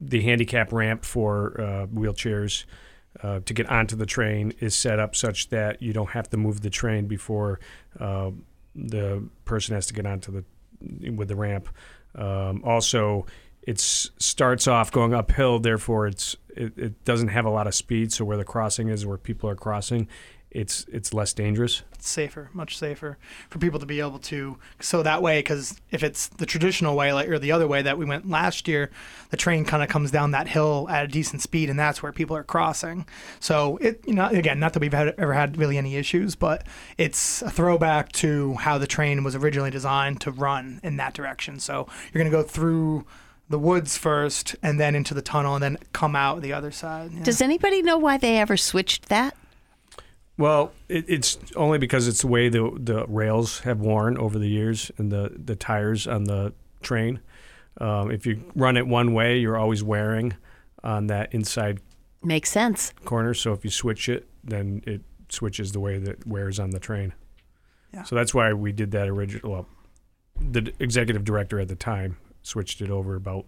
[0.01, 2.65] the handicap ramp for uh, wheelchairs
[3.23, 6.37] uh, to get onto the train is set up such that you don't have to
[6.37, 7.61] move the train before
[8.01, 8.31] uh,
[8.75, 11.69] the person has to get onto the with the ramp.
[12.15, 13.27] Um, also,
[13.63, 18.13] it starts off going uphill, therefore it's it, it doesn't have a lot of speed.
[18.13, 20.09] So where the crossing is, where people are crossing,
[20.55, 21.83] it's it's less dangerous.
[21.95, 24.59] It's safer, much safer for people to be able to.
[24.81, 27.99] So that way, because if it's the traditional way, like or the other way that
[27.99, 28.91] we went last year,
[29.31, 32.13] the train kind of comes down that hill at a decent speed, and that's where
[32.13, 33.07] people are crossing.
[33.41, 36.67] So it, you know, again, not that we've had, ever had really any issues, but
[36.99, 41.61] it's a throwback to how the train was originally designed to run in that direction.
[41.61, 43.05] So you're going to go through
[43.49, 47.13] the woods first, and then into the tunnel, and then come out the other side.
[47.13, 47.23] Yeah.
[47.23, 49.37] Does anybody know why they ever switched that?
[50.39, 54.49] Well, it, it's only because it's the way the the rails have worn over the
[54.49, 57.21] years and the the tires on the train.
[57.81, 60.35] Um, if you run it one way, you're always wearing
[60.83, 61.81] on that inside
[62.23, 62.93] Makes sense.
[63.05, 63.35] corner.
[63.35, 66.79] So if you switch it, then it switches the way that it wears on the
[66.79, 67.15] train.
[67.93, 68.03] Yeah.
[68.05, 69.51] So that's why we did that original.
[69.51, 69.67] Well,
[70.41, 73.47] the executive director at the time switched it over about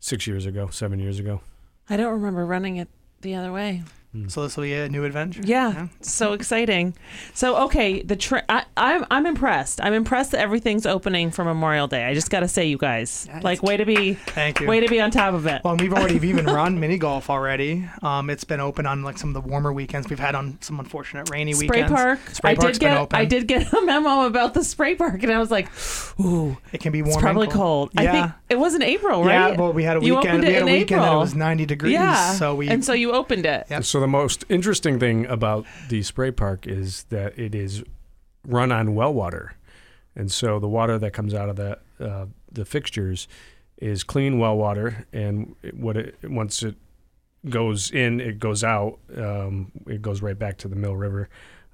[0.00, 1.40] six years ago, seven years ago.
[1.88, 2.88] I don't remember running it
[3.20, 3.82] the other way.
[4.26, 5.40] So this will be a new adventure.
[5.44, 6.94] Yeah, so exciting.
[7.32, 9.80] So okay, the tra- I, I'm I'm impressed.
[9.80, 12.04] I'm impressed that everything's opening for Memorial Day.
[12.06, 14.66] I just got to say, you guys, Yeah, like, way to be Thank you.
[14.66, 15.62] way to be on top of it.
[15.62, 17.88] Well, and we've already we've even run mini golf already.
[18.02, 20.08] Um, it's been open on like some of the warmer weekends.
[20.10, 21.68] We've had on some unfortunate rainy weekends.
[21.68, 22.02] Spray weekends.
[22.02, 22.18] park.
[22.34, 23.16] Spray I park's did been get open.
[23.20, 25.68] I did get a memo about the spray park, and I was like,
[26.18, 27.12] ooh, It can be warm.
[27.14, 27.92] it's probably and cold.
[27.96, 28.12] I Yeah.
[28.12, 29.50] think it was in April, right?
[29.50, 30.38] Yeah, but we had a You weekend.
[30.38, 31.92] opened We it had a in weekend that it was 90 degrees.
[31.92, 32.32] yeah.
[32.32, 33.66] So we and so you opened it.
[33.70, 33.84] Yep.
[33.84, 37.84] So the most interesting thing about the spray park is that it is
[38.46, 39.54] run on well water,
[40.16, 43.28] and so the water that comes out of that uh, the fixtures
[43.78, 46.74] is clean well water, and what it once it
[47.48, 48.98] goes in, it goes out.
[49.16, 51.28] Um, it goes right back to the Mill River.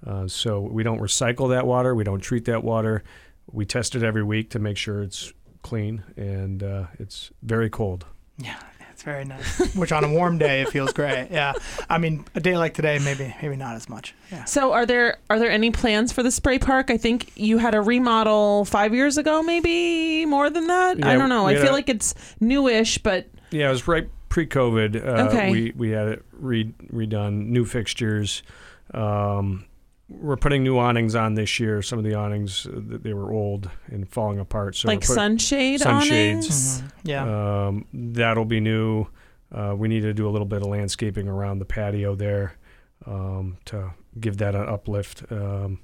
[0.07, 1.95] Uh, so we don't recycle that water.
[1.95, 3.03] We don't treat that water.
[3.51, 8.05] We test it every week to make sure it's clean, and uh, it's very cold.
[8.39, 8.61] yeah,
[9.07, 9.75] very nice.
[9.75, 11.29] Which on a warm day it feels great.
[11.31, 11.55] Yeah,
[11.89, 14.15] I mean a day like today maybe maybe not as much.
[14.31, 14.45] Yeah.
[14.45, 16.91] So are there are there any plans for the spray park?
[16.91, 21.03] I think you had a remodel five years ago, maybe more than that.
[21.05, 21.47] I don't know.
[21.47, 24.97] I feel a- like it's newish, but Yeah, it was right pre-COVID.
[24.97, 25.51] Uh, Okay.
[25.53, 28.43] We we had it re- redone, new fixtures.
[28.93, 29.65] Um,
[30.09, 31.83] we're putting new awnings on this year.
[31.83, 34.77] Some of the awnings uh, th- they were old and falling apart.
[34.77, 36.47] So like put- sunshade sunshades.
[36.47, 36.83] awnings.
[36.83, 36.91] Mhm.
[37.05, 37.67] Yeah.
[37.67, 39.07] Um, that'll be new.
[39.53, 42.55] Uh, we need to do a little bit of landscaping around the patio there
[43.07, 45.25] um, to give that an uplift.
[45.31, 45.81] Um,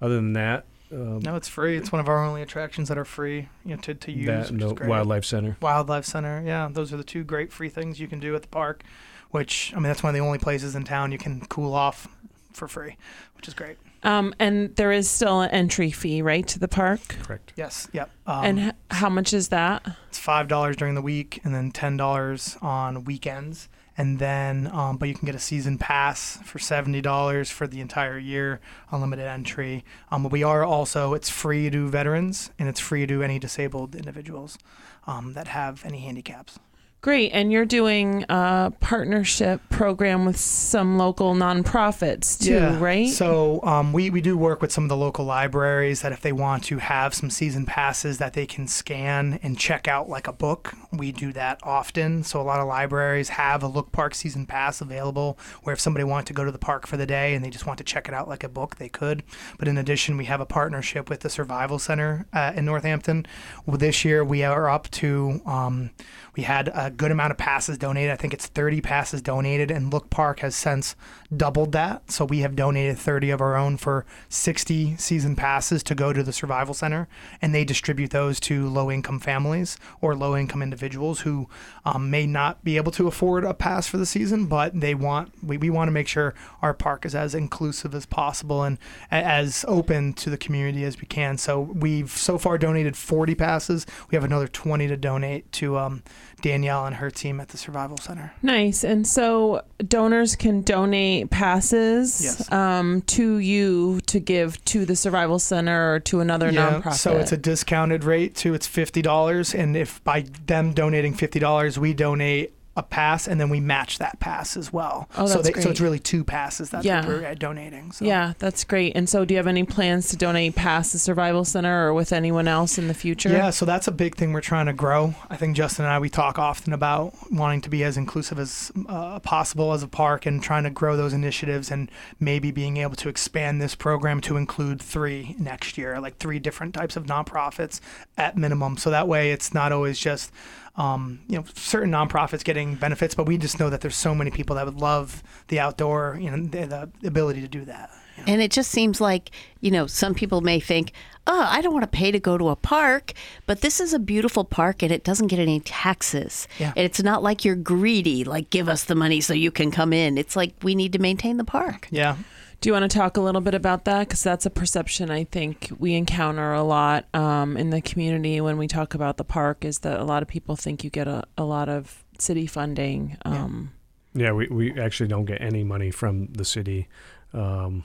[0.00, 1.76] other than that, um, no, it's free.
[1.76, 4.26] It's one of our only attractions that are free you know, to to use.
[4.26, 5.56] that which the wildlife center.
[5.60, 6.42] Wildlife Center.
[6.44, 8.82] Yeah, those are the two great free things you can do at the park.
[9.30, 12.06] Which I mean, that's one of the only places in town you can cool off
[12.54, 12.96] for free,
[13.36, 13.76] which is great.
[14.02, 17.00] Um, and there is still an entry fee, right, to the park.
[17.22, 17.52] Correct.
[17.56, 17.88] Yes.
[17.92, 18.10] Yep.
[18.26, 19.86] Um, and h- how much is that?
[20.08, 23.68] it's five dollars during the week, and then ten dollars on weekends.
[23.96, 27.80] And then, um, but you can get a season pass for seventy dollars for the
[27.80, 29.84] entire year, unlimited entry.
[30.10, 33.94] Um, but we are also it's free to veterans, and it's free to any disabled
[33.94, 34.58] individuals
[35.06, 36.58] um, that have any handicaps.
[37.04, 37.32] Great.
[37.32, 43.10] And you're doing a partnership program with some local nonprofits too, right?
[43.10, 46.32] So um, we, we do work with some of the local libraries that if they
[46.32, 50.32] want to have some season passes that they can scan and check out like a
[50.32, 52.24] book, we do that often.
[52.24, 56.04] So a lot of libraries have a Look Park season pass available where if somebody
[56.04, 58.08] wanted to go to the park for the day and they just want to check
[58.08, 59.22] it out like a book, they could.
[59.58, 63.26] But in addition, we have a partnership with the Survival Center uh, in Northampton.
[63.66, 65.90] Well, this year we are up to, um,
[66.36, 68.10] we had a good amount of passes donated.
[68.10, 70.96] I think it's 30 passes donated, and Look Park has since
[71.34, 72.10] doubled that.
[72.10, 76.22] So we have donated 30 of our own for 60 season passes to go to
[76.22, 77.08] the Survival Center,
[77.40, 81.48] and they distribute those to low income families or low income individuals who
[81.84, 85.32] um, may not be able to afford a pass for the season, but they want
[85.42, 88.78] we, we want to make sure our park is as inclusive as possible and
[89.10, 91.38] as open to the community as we can.
[91.38, 93.86] So we've so far donated 40 passes.
[94.10, 96.02] We have another 20 to donate to um,
[96.42, 98.32] Danielle and her team at the Survival Center.
[98.42, 98.84] Nice.
[98.84, 102.52] And so donors can donate passes Yes.
[102.52, 106.94] um, to you to give to the Survival Center or to another nonprofit.
[106.94, 108.54] So it's a discounted rate too.
[108.54, 113.40] It's fifty dollars, and if by them donating fifty dollars, we donate a pass, and
[113.40, 115.08] then we match that pass as well.
[115.16, 117.06] Oh, so that's so it's really two passes that Yeah.
[117.06, 117.92] we're uh, donating.
[117.92, 118.04] So.
[118.04, 118.96] yeah, that's great.
[118.96, 122.12] And so, do you have any plans to donate past the Survival Center or with
[122.12, 123.28] anyone else in the future?
[123.28, 125.14] Yeah, so that's a big thing we're trying to grow.
[125.30, 128.72] I think Justin and I we talk often about wanting to be as inclusive as
[128.88, 132.96] uh, possible as a park and trying to grow those initiatives and maybe being able
[132.96, 137.80] to expand this program to include three next year, like three different types of nonprofits
[138.18, 138.76] at minimum.
[138.76, 140.32] So that way it's not always just
[140.76, 144.30] um, you know certain nonprofits getting benefits, but we just know that there's so many
[144.30, 147.90] people that would love the outdoor, you know, the, the ability to do that.
[148.26, 150.92] And it just seems like, you know, some people may think,
[151.26, 153.12] oh, I don't want to pay to go to a park,
[153.46, 156.46] but this is a beautiful park and it doesn't get any taxes.
[156.58, 156.72] Yeah.
[156.76, 159.92] And it's not like you're greedy, like give us the money so you can come
[159.92, 160.18] in.
[160.18, 161.88] It's like we need to maintain the park.
[161.90, 162.16] Yeah,
[162.64, 164.08] Do you want to talk a little bit about that?
[164.08, 168.56] Because that's a perception I think we encounter a lot um, in the community when
[168.56, 169.66] we talk about the park.
[169.66, 173.18] Is that a lot of people think you get a, a lot of city funding.
[173.26, 173.72] Um,
[174.14, 176.88] Yeah, we, we actually don't get any money from the city.
[177.34, 177.84] Um,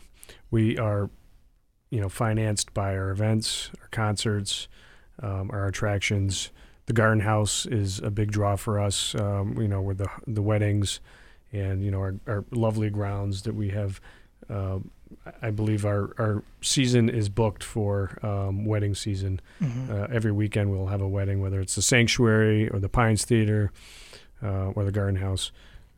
[0.50, 1.10] we are,
[1.90, 4.70] you know, financed by our events, our concerts,
[5.22, 6.52] um, our attractions.
[6.86, 9.14] The Garden House is a big draw for us.
[9.14, 11.02] Um, you know, with the the weddings,
[11.52, 14.00] and you know our, our lovely grounds that we have.
[14.50, 14.80] Uh,
[15.42, 19.42] I- believe our, our season is booked for um, wedding season.
[19.62, 19.90] Mhm.
[19.90, 23.72] Uh, every weekend we'll have a wedding, whether it's the Sanctuary or the Pines Theater
[24.44, 25.52] uh, or the Garden House.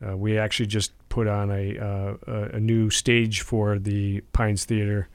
[0.04, 4.64] Uh, we actually just put on a, uh, a a new stage for the Pines
[4.64, 5.08] Theater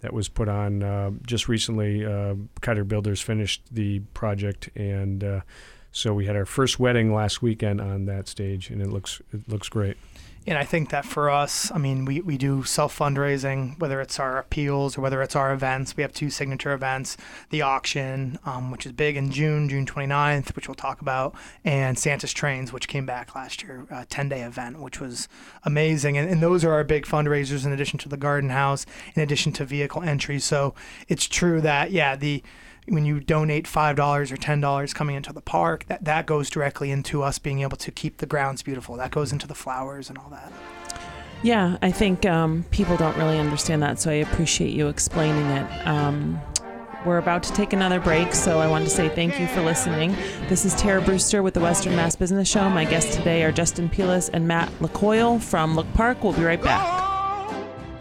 [0.00, 2.04] that was put on uh, just recently.
[2.04, 5.40] Uh, Cutter Builders finished the project, and uh,
[5.90, 9.48] so we had our first wedding last weekend on that stage, and it looks it
[9.48, 9.96] looks great.
[10.46, 14.20] And I think that for us, I mean, we, we do self fundraising, whether it's
[14.20, 15.96] our appeals or whether it's our events.
[15.96, 17.16] We have two signature events
[17.50, 21.98] the auction, um, which is big in June, June 29th, which we'll talk about, and
[21.98, 25.28] Santa's Trains, which came back last year, a 10 day event, which was
[25.64, 26.16] amazing.
[26.16, 29.52] And, and those are our big fundraisers in addition to the Garden House, in addition
[29.54, 30.44] to vehicle entries.
[30.44, 30.74] So
[31.08, 32.42] it's true that, yeah, the
[32.88, 36.48] when you donate five dollars or ten dollars coming into the park, that that goes
[36.50, 38.96] directly into us being able to keep the grounds beautiful.
[38.96, 40.52] That goes into the flowers and all that.
[41.42, 45.86] yeah, I think um, people don't really understand that, so I appreciate you explaining it.
[45.86, 46.40] Um,
[47.04, 50.16] we're about to take another break, so I wanted to say thank you for listening.
[50.48, 52.68] This is Tara Brewster with the Western Mass Business Show.
[52.68, 56.24] My guests today are Justin Peelis and Matt LaCoyle from Look Park.
[56.24, 57.04] We'll be right back.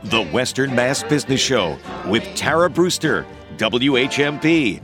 [0.06, 4.82] The Western Mass Business Show with Tara Brewster, WHMP.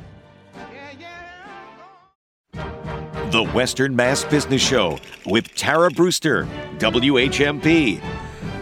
[3.32, 6.46] The Western Mass Business Show with Tara Brewster,
[6.78, 8.02] WHMP.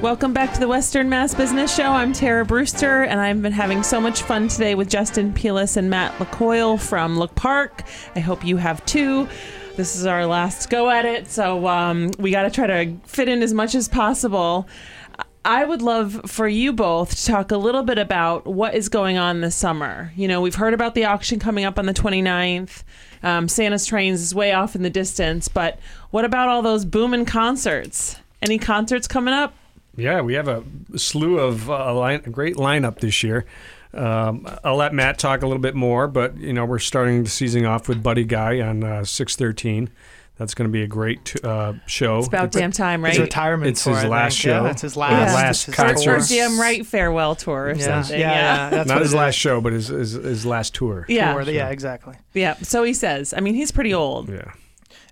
[0.02, 1.92] Welcome back to the Western Mass Business Show.
[1.92, 5.90] I'm Tara Brewster, and I've been having so much fun today with Justin Peelis and
[5.90, 7.84] Matt LaCoyle from Look Park.
[8.16, 9.28] I hope you have too.
[9.76, 13.30] This is our last go at it, so um, we got to try to fit
[13.30, 14.68] in as much as possible.
[15.46, 19.18] I would love for you both to talk a little bit about what is going
[19.18, 20.12] on this summer.
[20.16, 22.84] You know, we've heard about the auction coming up on the 29th.
[23.24, 25.80] Um, Santa's Trains is way off in the distance, but
[26.12, 28.18] what about all those booming concerts?
[28.42, 29.54] Any concerts coming up?
[29.96, 30.64] Yeah, we have a
[30.98, 33.46] slew of uh, line, a great lineup this year.
[33.94, 37.30] Um, I'll let Matt talk a little bit more, but you know we're starting the
[37.30, 39.90] season off with Buddy Guy on uh, six thirteen.
[40.40, 42.18] That's going to be a great uh, show.
[42.20, 43.12] It's about damn time, right?
[43.12, 43.94] His retirement It's tour.
[43.96, 44.64] his last show.
[44.64, 45.26] Yeah, it's his Or last.
[45.26, 46.04] his last it's his concert.
[46.22, 46.38] tour.
[46.38, 48.20] damn right farewell tour or Yeah, something.
[48.20, 49.40] yeah, yeah, that's Not his last is.
[49.42, 51.06] show, but his, his his last tour.
[51.10, 51.34] Yeah.
[51.34, 52.16] Tour, yeah, exactly.
[52.34, 52.56] Yeah.
[52.64, 53.34] So he says.
[53.36, 54.30] I mean, he's pretty old.
[54.30, 54.52] Yeah.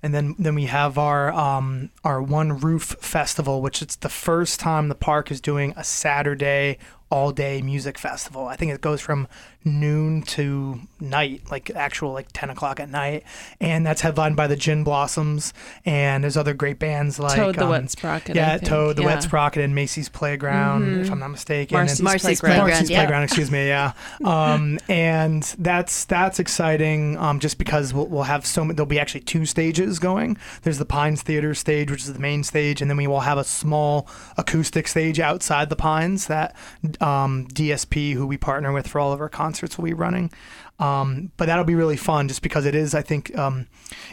[0.02, 4.60] And then then we have our um our One Roof Festival, which it's the first
[4.62, 6.78] time the park is doing a Saturday
[7.10, 8.48] all day music festival.
[8.48, 9.28] I think it goes from
[9.68, 13.24] noon to night, like actual like 10 o'clock at night,
[13.60, 15.54] and that's headlined by the Gin Blossoms,
[15.86, 18.36] and there's other great bands like Toad the um, Wet Sprocket.
[18.36, 18.70] yeah, I think.
[18.70, 19.08] Toad, the yeah.
[19.08, 21.78] Wet Sprocket, and Macy's Playground, if I'm not mistaken.
[21.78, 22.50] Marcy's and Marcy's Playground.
[22.50, 22.70] Playground.
[22.70, 23.00] Marcy's yeah.
[23.00, 23.94] Playground, excuse me, yeah.
[24.28, 28.76] Um, and that's that's exciting, um, just because we'll, we'll have so many.
[28.76, 30.38] There'll be actually two stages going.
[30.64, 33.38] There's the Pines Theater stage, which is the main stage, and then we will have
[33.38, 34.08] a small
[34.38, 36.56] acoustic stage outside the Pines that
[37.00, 40.32] um, DSP, who we partner with for all of our concerts, will be running.
[40.80, 42.94] Um, but that'll be really fun, just because it is.
[42.94, 43.68] I think um,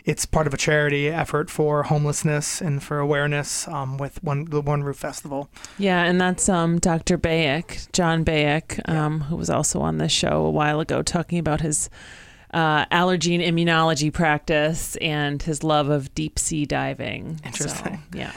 [0.05, 4.63] it's part of a charity effort for homelessness and for awareness um, with one the
[4.63, 5.51] One Roof Festival.
[5.79, 7.19] Yeah, and that's um, Dr.
[7.19, 11.61] Bayek, John Bayek, um, who was also on this show a while ago talking about
[11.61, 11.91] his
[12.55, 17.41] uh, allergy and immunology practice and his love of deep sea diving.
[17.45, 18.03] Interesting.
[18.13, 18.33] So, yeah.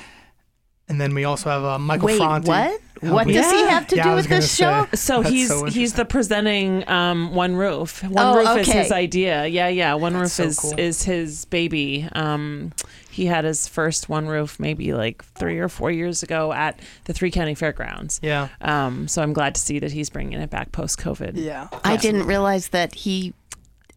[0.89, 2.47] And then we also have uh, Michael Wait, Franti.
[2.49, 2.81] what?
[3.01, 4.87] What we- does he have to Yeah, do with this show?
[4.91, 4.95] say.
[4.95, 8.03] So he's so he's the presenting um, One Roof.
[8.03, 8.81] One Oh, Roof is okay.
[8.83, 9.45] his idea.
[9.47, 9.93] Yeah, yeah.
[9.93, 10.73] One Roof so is cool.
[10.79, 12.07] is his baby.
[12.13, 12.71] Um,
[13.11, 17.13] he had his first One Roof maybe like three or four years ago at the
[17.13, 18.19] Three County Fairgrounds.
[18.23, 18.47] Yeah.
[18.61, 21.33] Um, so I'm glad to see that he's bringing it back post COVID.
[21.35, 21.67] Yeah.
[21.83, 23.33] I didn't realize that he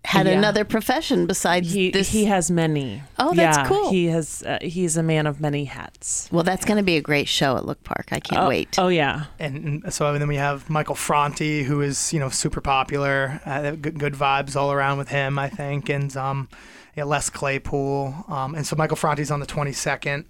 [0.05, 0.33] had Yeah.
[0.33, 2.09] another profession besides He this.
[2.11, 3.03] he has many.
[3.19, 3.91] Oh, that's Yeah, cool.
[3.91, 6.29] He has uh, he's a man of many hats.
[6.33, 8.09] well, that's going to be a great show at Look Park.
[8.11, 8.79] I can't oh, wait.
[8.79, 9.25] Oh yeah.
[9.39, 13.41] And, and so then we have Michael Franti, who is you know super popular.
[13.45, 15.89] Uh, good, good vibes all around with him, I think.
[15.91, 16.49] And um,
[16.97, 18.25] yeah, Les Claypool.
[18.29, 20.25] Um, and so Michael Franti's on the 22nd.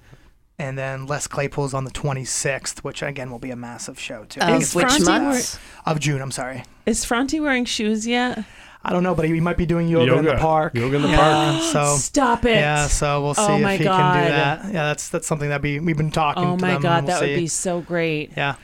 [0.58, 4.40] And then Les Claypool's on the 26th, which again will be a massive show too.
[4.40, 5.58] Of which Franti month?
[5.86, 6.64] Of June, I'm sorry.
[6.84, 8.44] Is Franti wearing shoes yet?
[8.82, 10.40] I don't know, but he, he might be doing yoga, in the Yoga.
[10.40, 10.74] park.
[10.74, 11.62] Yoga in the yeah, park.
[11.64, 12.56] So Stop it.
[12.56, 13.98] yeah, so we'll oh see Oh my if he God.
[14.14, 14.64] can do that.
[14.72, 16.44] Yeah, that's that's something that be we've been talking.
[16.44, 18.32] Oh to my them, god, we'll that would be so great.
[18.36, 18.54] Yeah,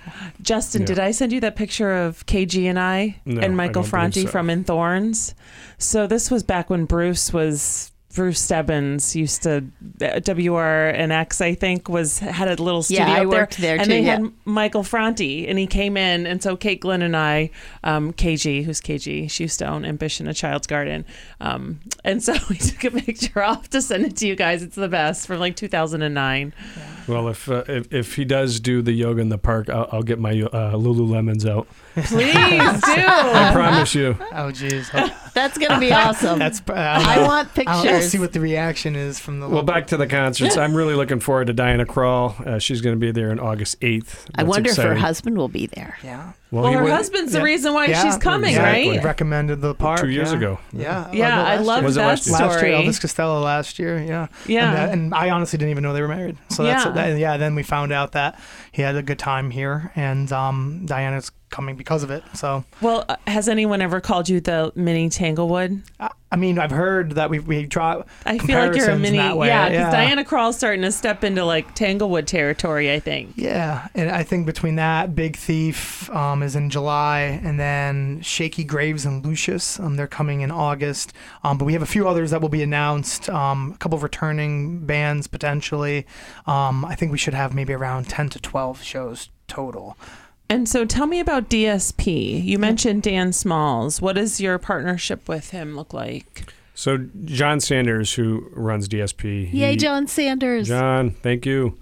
[0.40, 0.86] Justin, Yeah.
[0.86, 4.22] did I send you that picture of KG and I No, and Michael don't Franti
[4.22, 4.28] so.
[4.28, 5.34] from In Thorns?
[5.78, 9.62] So this was back when Bruce was Bruce Stebbins used to
[9.98, 13.90] WRNX I think was had a little studio Yeah, I up worked there and too,
[13.90, 14.20] they yeah.
[14.20, 17.50] had Michael Franti and he came in and so Kate Glenn and I
[17.84, 21.04] um, KG who's KG she used to own Ambition a Child's Garden.
[21.42, 24.62] Um, and so we took a picture off to send it to you guys.
[24.62, 26.54] It's the best from like 2009
[27.06, 30.02] Well, if, uh, if if he does do the yoga in the park, I'll, I'll
[30.02, 31.68] get my uh, Lululemons out.
[32.04, 33.04] Please do.
[33.06, 34.16] I promise you.
[34.20, 34.90] Oh jeez.
[35.34, 36.38] That's going to be awesome.
[36.38, 36.62] That's.
[36.66, 37.86] Uh, I want I'll, pictures.
[37.86, 39.48] I'll see what the reaction is from the.
[39.48, 40.56] Well, back to the concerts.
[40.56, 42.40] I'm really looking forward to Diana Krall.
[42.46, 44.26] Uh, she's going to be there on August 8th.
[44.34, 45.98] I That's wonder if her husband will be there.
[46.02, 46.32] Yeah.
[46.50, 48.90] Well he her went husband's the reason why Yeah, she's coming exactly.
[48.96, 50.36] right Recommended the park two years yeah.
[50.36, 50.58] ago.
[50.72, 51.10] Yeah.
[51.12, 52.36] Yeah, I love Was it that last year?
[52.38, 52.70] Last story.
[52.70, 54.28] year, Elvis Costello last year, yeah.
[54.46, 54.66] Yeah.
[54.68, 56.36] And, that- and I honestly didn't even know they were married.
[56.50, 56.92] So that's Yeah.
[56.92, 57.36] that, yeah.
[57.36, 58.38] Then we found out that
[58.72, 62.22] he had a good time here, and um, Diana's coming because of it.
[62.34, 65.82] So Well, uh, has anyone ever called you the mini Tanglewood?
[66.00, 68.02] I, I mean, I've heard that we we draw.
[68.24, 69.90] I feel like you're a mini, yeah, because yeah.
[69.90, 72.92] Diana Krall's starting to step into like Tanglewood territory.
[72.92, 73.34] I think.
[73.36, 78.64] Yeah, and I think between that, Big Thief um, is in July, and then Shakey
[78.64, 81.12] Graves and Lucius, um, they're coming in August.
[81.44, 83.30] Um, but we have a few others that will be announced.
[83.30, 86.06] Um, a couple of returning bands potentially.
[86.46, 89.96] Um, I think we should have maybe around ten to twelve shows total.
[90.48, 92.44] And so, tell me about DSP.
[92.44, 94.00] You mentioned Dan Smalls.
[94.00, 96.52] What does your partnership with him look like?
[96.74, 100.68] So John Sanders, who runs DSP, Yay, he- John Sanders.
[100.68, 101.78] John, thank you.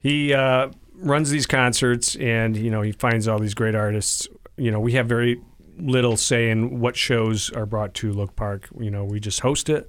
[0.00, 4.26] He uh, runs these concerts, and you know he finds all these great artists.
[4.56, 5.40] You know we have very
[5.78, 8.68] little say in what shows are brought to Look Park.
[8.78, 9.88] You know we just host it.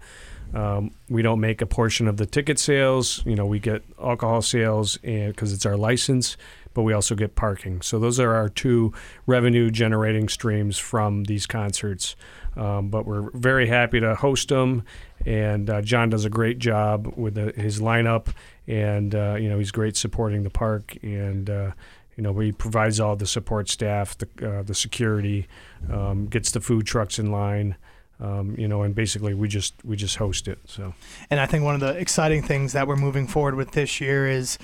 [0.54, 3.24] Um, we don't make a portion of the ticket sales.
[3.26, 6.38] You know we get alcohol sales, and because it's our license,
[6.78, 7.82] but we also get parking.
[7.82, 8.94] So those are our two
[9.26, 12.16] revenue generating streams from these concerts.
[12.56, 14.84] Um, but we're very happy to host them,
[15.26, 18.28] and uh, John does a great job with the, his lineup,
[18.68, 21.72] and uh, you know he's great supporting the park, and uh,
[22.16, 25.48] you know he provides all the support staff, the uh, the security,
[25.92, 27.76] um, gets the food trucks in line.
[28.20, 30.58] Um, you know, and basically we just we just host it.
[30.66, 30.96] So
[31.30, 34.28] And I think one of the exciting things that we're moving forward with this year
[34.28, 34.58] is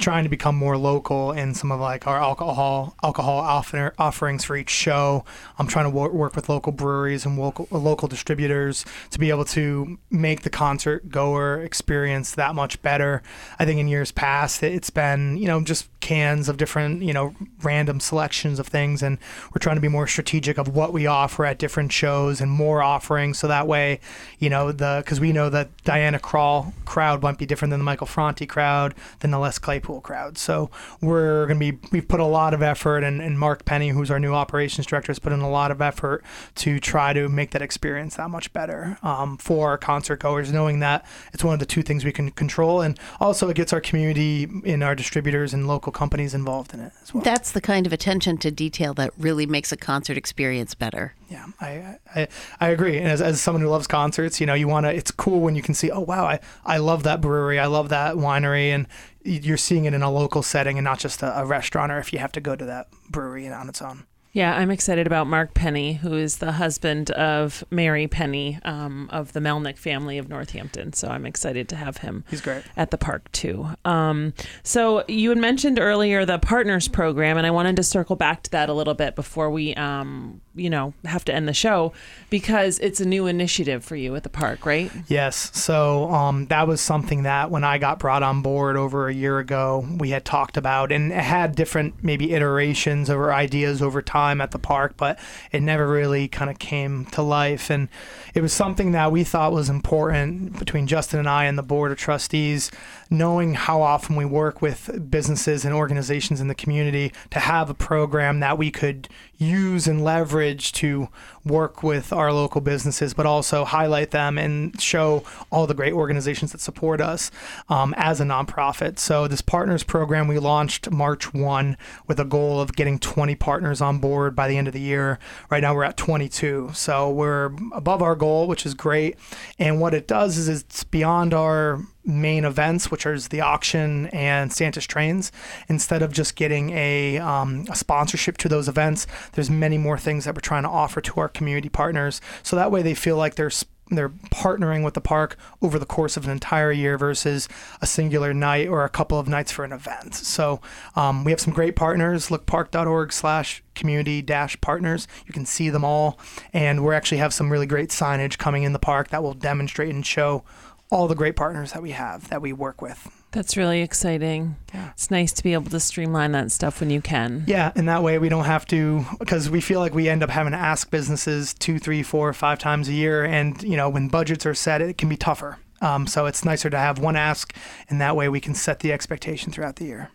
[0.00, 4.56] trying to become more local in some of like our alcohol alcohol offer, offerings for
[4.56, 5.24] each show.
[5.58, 9.44] I'm trying to wor- work with local breweries and local local distributors to be able
[9.46, 13.22] to make the concert goer experience that much better.
[13.58, 17.12] I think in years past it- it's been you know just cans of different you
[17.12, 19.18] know random selections of things, and
[19.54, 22.82] we're trying to be more strategic of what we offer at different shows and more
[22.82, 23.38] offerings.
[23.38, 24.00] So that way,
[24.38, 27.84] you know, the because we know that Diana Krall crowd might be different than the
[27.84, 30.36] Michael Franti crowd, than the Les Claypool crowd.
[30.36, 30.70] So
[31.00, 34.10] we're going to be we've put a lot of effort, and, and Mark Penny, who's
[34.10, 36.22] our new operations director, has put in a lot of effort
[36.56, 40.80] to try to make that experience that much better um, for our concert goers, knowing
[40.80, 43.80] that it's one of the two things we can control, and also it gets our
[43.80, 47.22] community in our distributors and local companies involved in it as well.
[47.24, 51.14] That's the kind of attention to detail that really makes a concert experience better.
[51.30, 52.28] Yeah, I, I
[52.58, 52.98] I agree.
[52.98, 54.92] And as, as someone who loves concerts, you know, you want to.
[54.92, 57.88] It's cool when you can see, oh wow, I I love that brewery, I love
[57.90, 58.88] that winery, and
[59.22, 62.12] you're seeing it in a local setting and not just a, a restaurant or if
[62.12, 64.06] you have to go to that brewery on its own.
[64.32, 69.32] Yeah, I'm excited about Mark Penny, who is the husband of Mary Penny um, of
[69.32, 70.92] the Melnick family of Northampton.
[70.92, 72.22] So I'm excited to have him.
[72.30, 73.66] He's great at the park too.
[73.84, 78.44] Um, so you had mentioned earlier the Partners Program, and I wanted to circle back
[78.44, 81.92] to that a little bit before we, um, you know, have to end the show
[82.28, 84.92] because it's a new initiative for you at the park, right?
[85.08, 85.50] Yes.
[85.58, 89.40] So um, that was something that when I got brought on board over a year
[89.40, 94.40] ago, we had talked about and had different maybe iterations or ideas over time time
[94.40, 95.18] at the park, but
[95.50, 97.70] it never really kind of came to life.
[97.70, 97.88] And
[98.34, 101.90] it was something that we thought was important between Justin and I and the board
[101.92, 102.70] of trustees,
[103.10, 107.74] knowing how often we work with businesses and organizations in the community to have a
[107.74, 111.08] program that we could use and leverage to
[111.44, 116.52] work with our local businesses, but also highlight them and show all the great organizations
[116.52, 117.30] that support us
[117.68, 118.98] um, as a nonprofit.
[118.98, 123.80] So, this partners program we launched March 1 with a goal of getting 20 partners
[123.80, 125.18] on board by the end of the year.
[125.50, 126.70] Right now, we're at 22.
[126.74, 129.16] So, we're above our goal, which is great.
[129.58, 134.52] And what it does is it's beyond our main events, which are the auction and
[134.52, 135.30] Santa's trains.
[135.68, 140.24] Instead of just getting a, um, a, sponsorship to those events, there's many more things
[140.24, 142.20] that we're trying to offer to our community partners.
[142.42, 143.50] So that way they feel like they're
[143.90, 147.48] they're partnering with the park over the course of an entire year versus
[147.82, 150.14] a singular night or a couple of nights for an event.
[150.14, 150.60] So
[150.96, 152.28] um, we have some great partners.
[152.28, 155.08] Lookpark.org slash community dash partners.
[155.26, 156.18] You can see them all.
[156.52, 159.92] And we actually have some really great signage coming in the park that will demonstrate
[159.92, 160.44] and show
[160.90, 163.08] all the great partners that we have that we work with.
[163.32, 164.56] That's really exciting.
[164.74, 164.90] Yeah.
[164.90, 167.44] It's nice to be able to streamline that stuff when you can.
[167.46, 170.30] Yeah, and that way we don't have to because we feel like we end up
[170.30, 174.08] having to ask businesses two, three, four, five times a year, and you know when
[174.08, 175.58] budgets are set, it can be tougher.
[175.80, 177.54] Um, so it's nicer to have one ask,
[177.88, 180.10] and that way we can set the expectation throughout the year.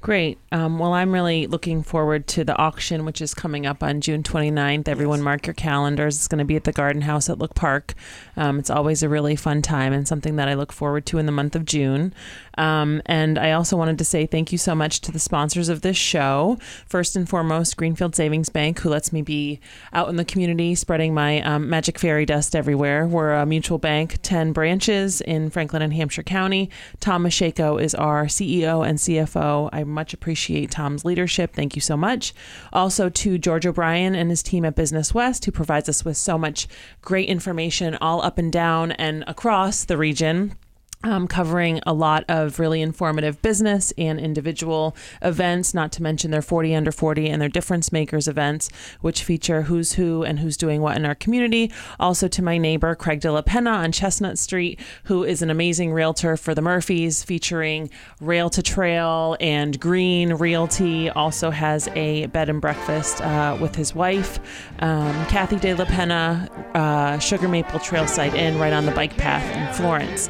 [0.00, 0.38] Great.
[0.52, 4.22] Um, well, I'm really looking forward to the auction, which is coming up on June
[4.22, 4.86] 29th.
[4.86, 5.24] Everyone, yes.
[5.24, 6.16] mark your calendars.
[6.16, 7.94] It's going to be at the Garden House at Look Park.
[8.36, 11.26] Um, it's always a really fun time and something that I look forward to in
[11.26, 12.14] the month of June.
[12.58, 15.80] Um, and I also wanted to say thank you so much to the sponsors of
[15.80, 16.58] this show.
[16.86, 19.60] First and foremost, Greenfield Savings Bank, who lets me be
[19.92, 23.06] out in the community spreading my um, magic fairy dust everywhere.
[23.06, 26.68] We're a mutual bank, 10 branches in Franklin and Hampshire County.
[26.98, 29.70] Tom Mashako is our CEO and CFO.
[29.72, 31.54] I much appreciate Tom's leadership.
[31.54, 32.34] Thank you so much.
[32.72, 36.36] Also to George O'Brien and his team at Business West, who provides us with so
[36.36, 36.66] much
[37.02, 40.56] great information all up and down and across the region
[41.04, 46.42] um, covering a lot of really informative business and individual events, not to mention their
[46.42, 48.68] 40 under 40 and their difference makers events,
[49.00, 51.72] which feature who's who and who's doing what in our community.
[52.00, 55.92] Also to my neighbor, Craig De La Pena on Chestnut Street, who is an amazing
[55.92, 57.90] realtor for the Murphys, featuring
[58.20, 61.10] rail to trail and green realty.
[61.10, 64.40] Also has a bed and breakfast uh, with his wife,
[64.80, 69.44] um, Kathy De La Pena, uh, Sugar Maple Trailside Inn, right on the bike path
[69.56, 70.28] in Florence.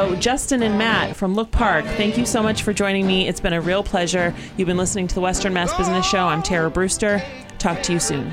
[0.00, 3.28] So, Justin and Matt from Look Park, thank you so much for joining me.
[3.28, 4.34] It's been a real pleasure.
[4.56, 6.26] You've been listening to the Western Mass Business Show.
[6.26, 7.22] I'm Tara Brewster.
[7.58, 8.32] Talk to you soon.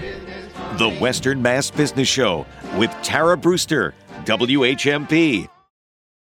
[0.77, 2.45] The Western Mass Business Show
[2.77, 3.93] with Tara Brewster,
[4.23, 5.49] WHMP.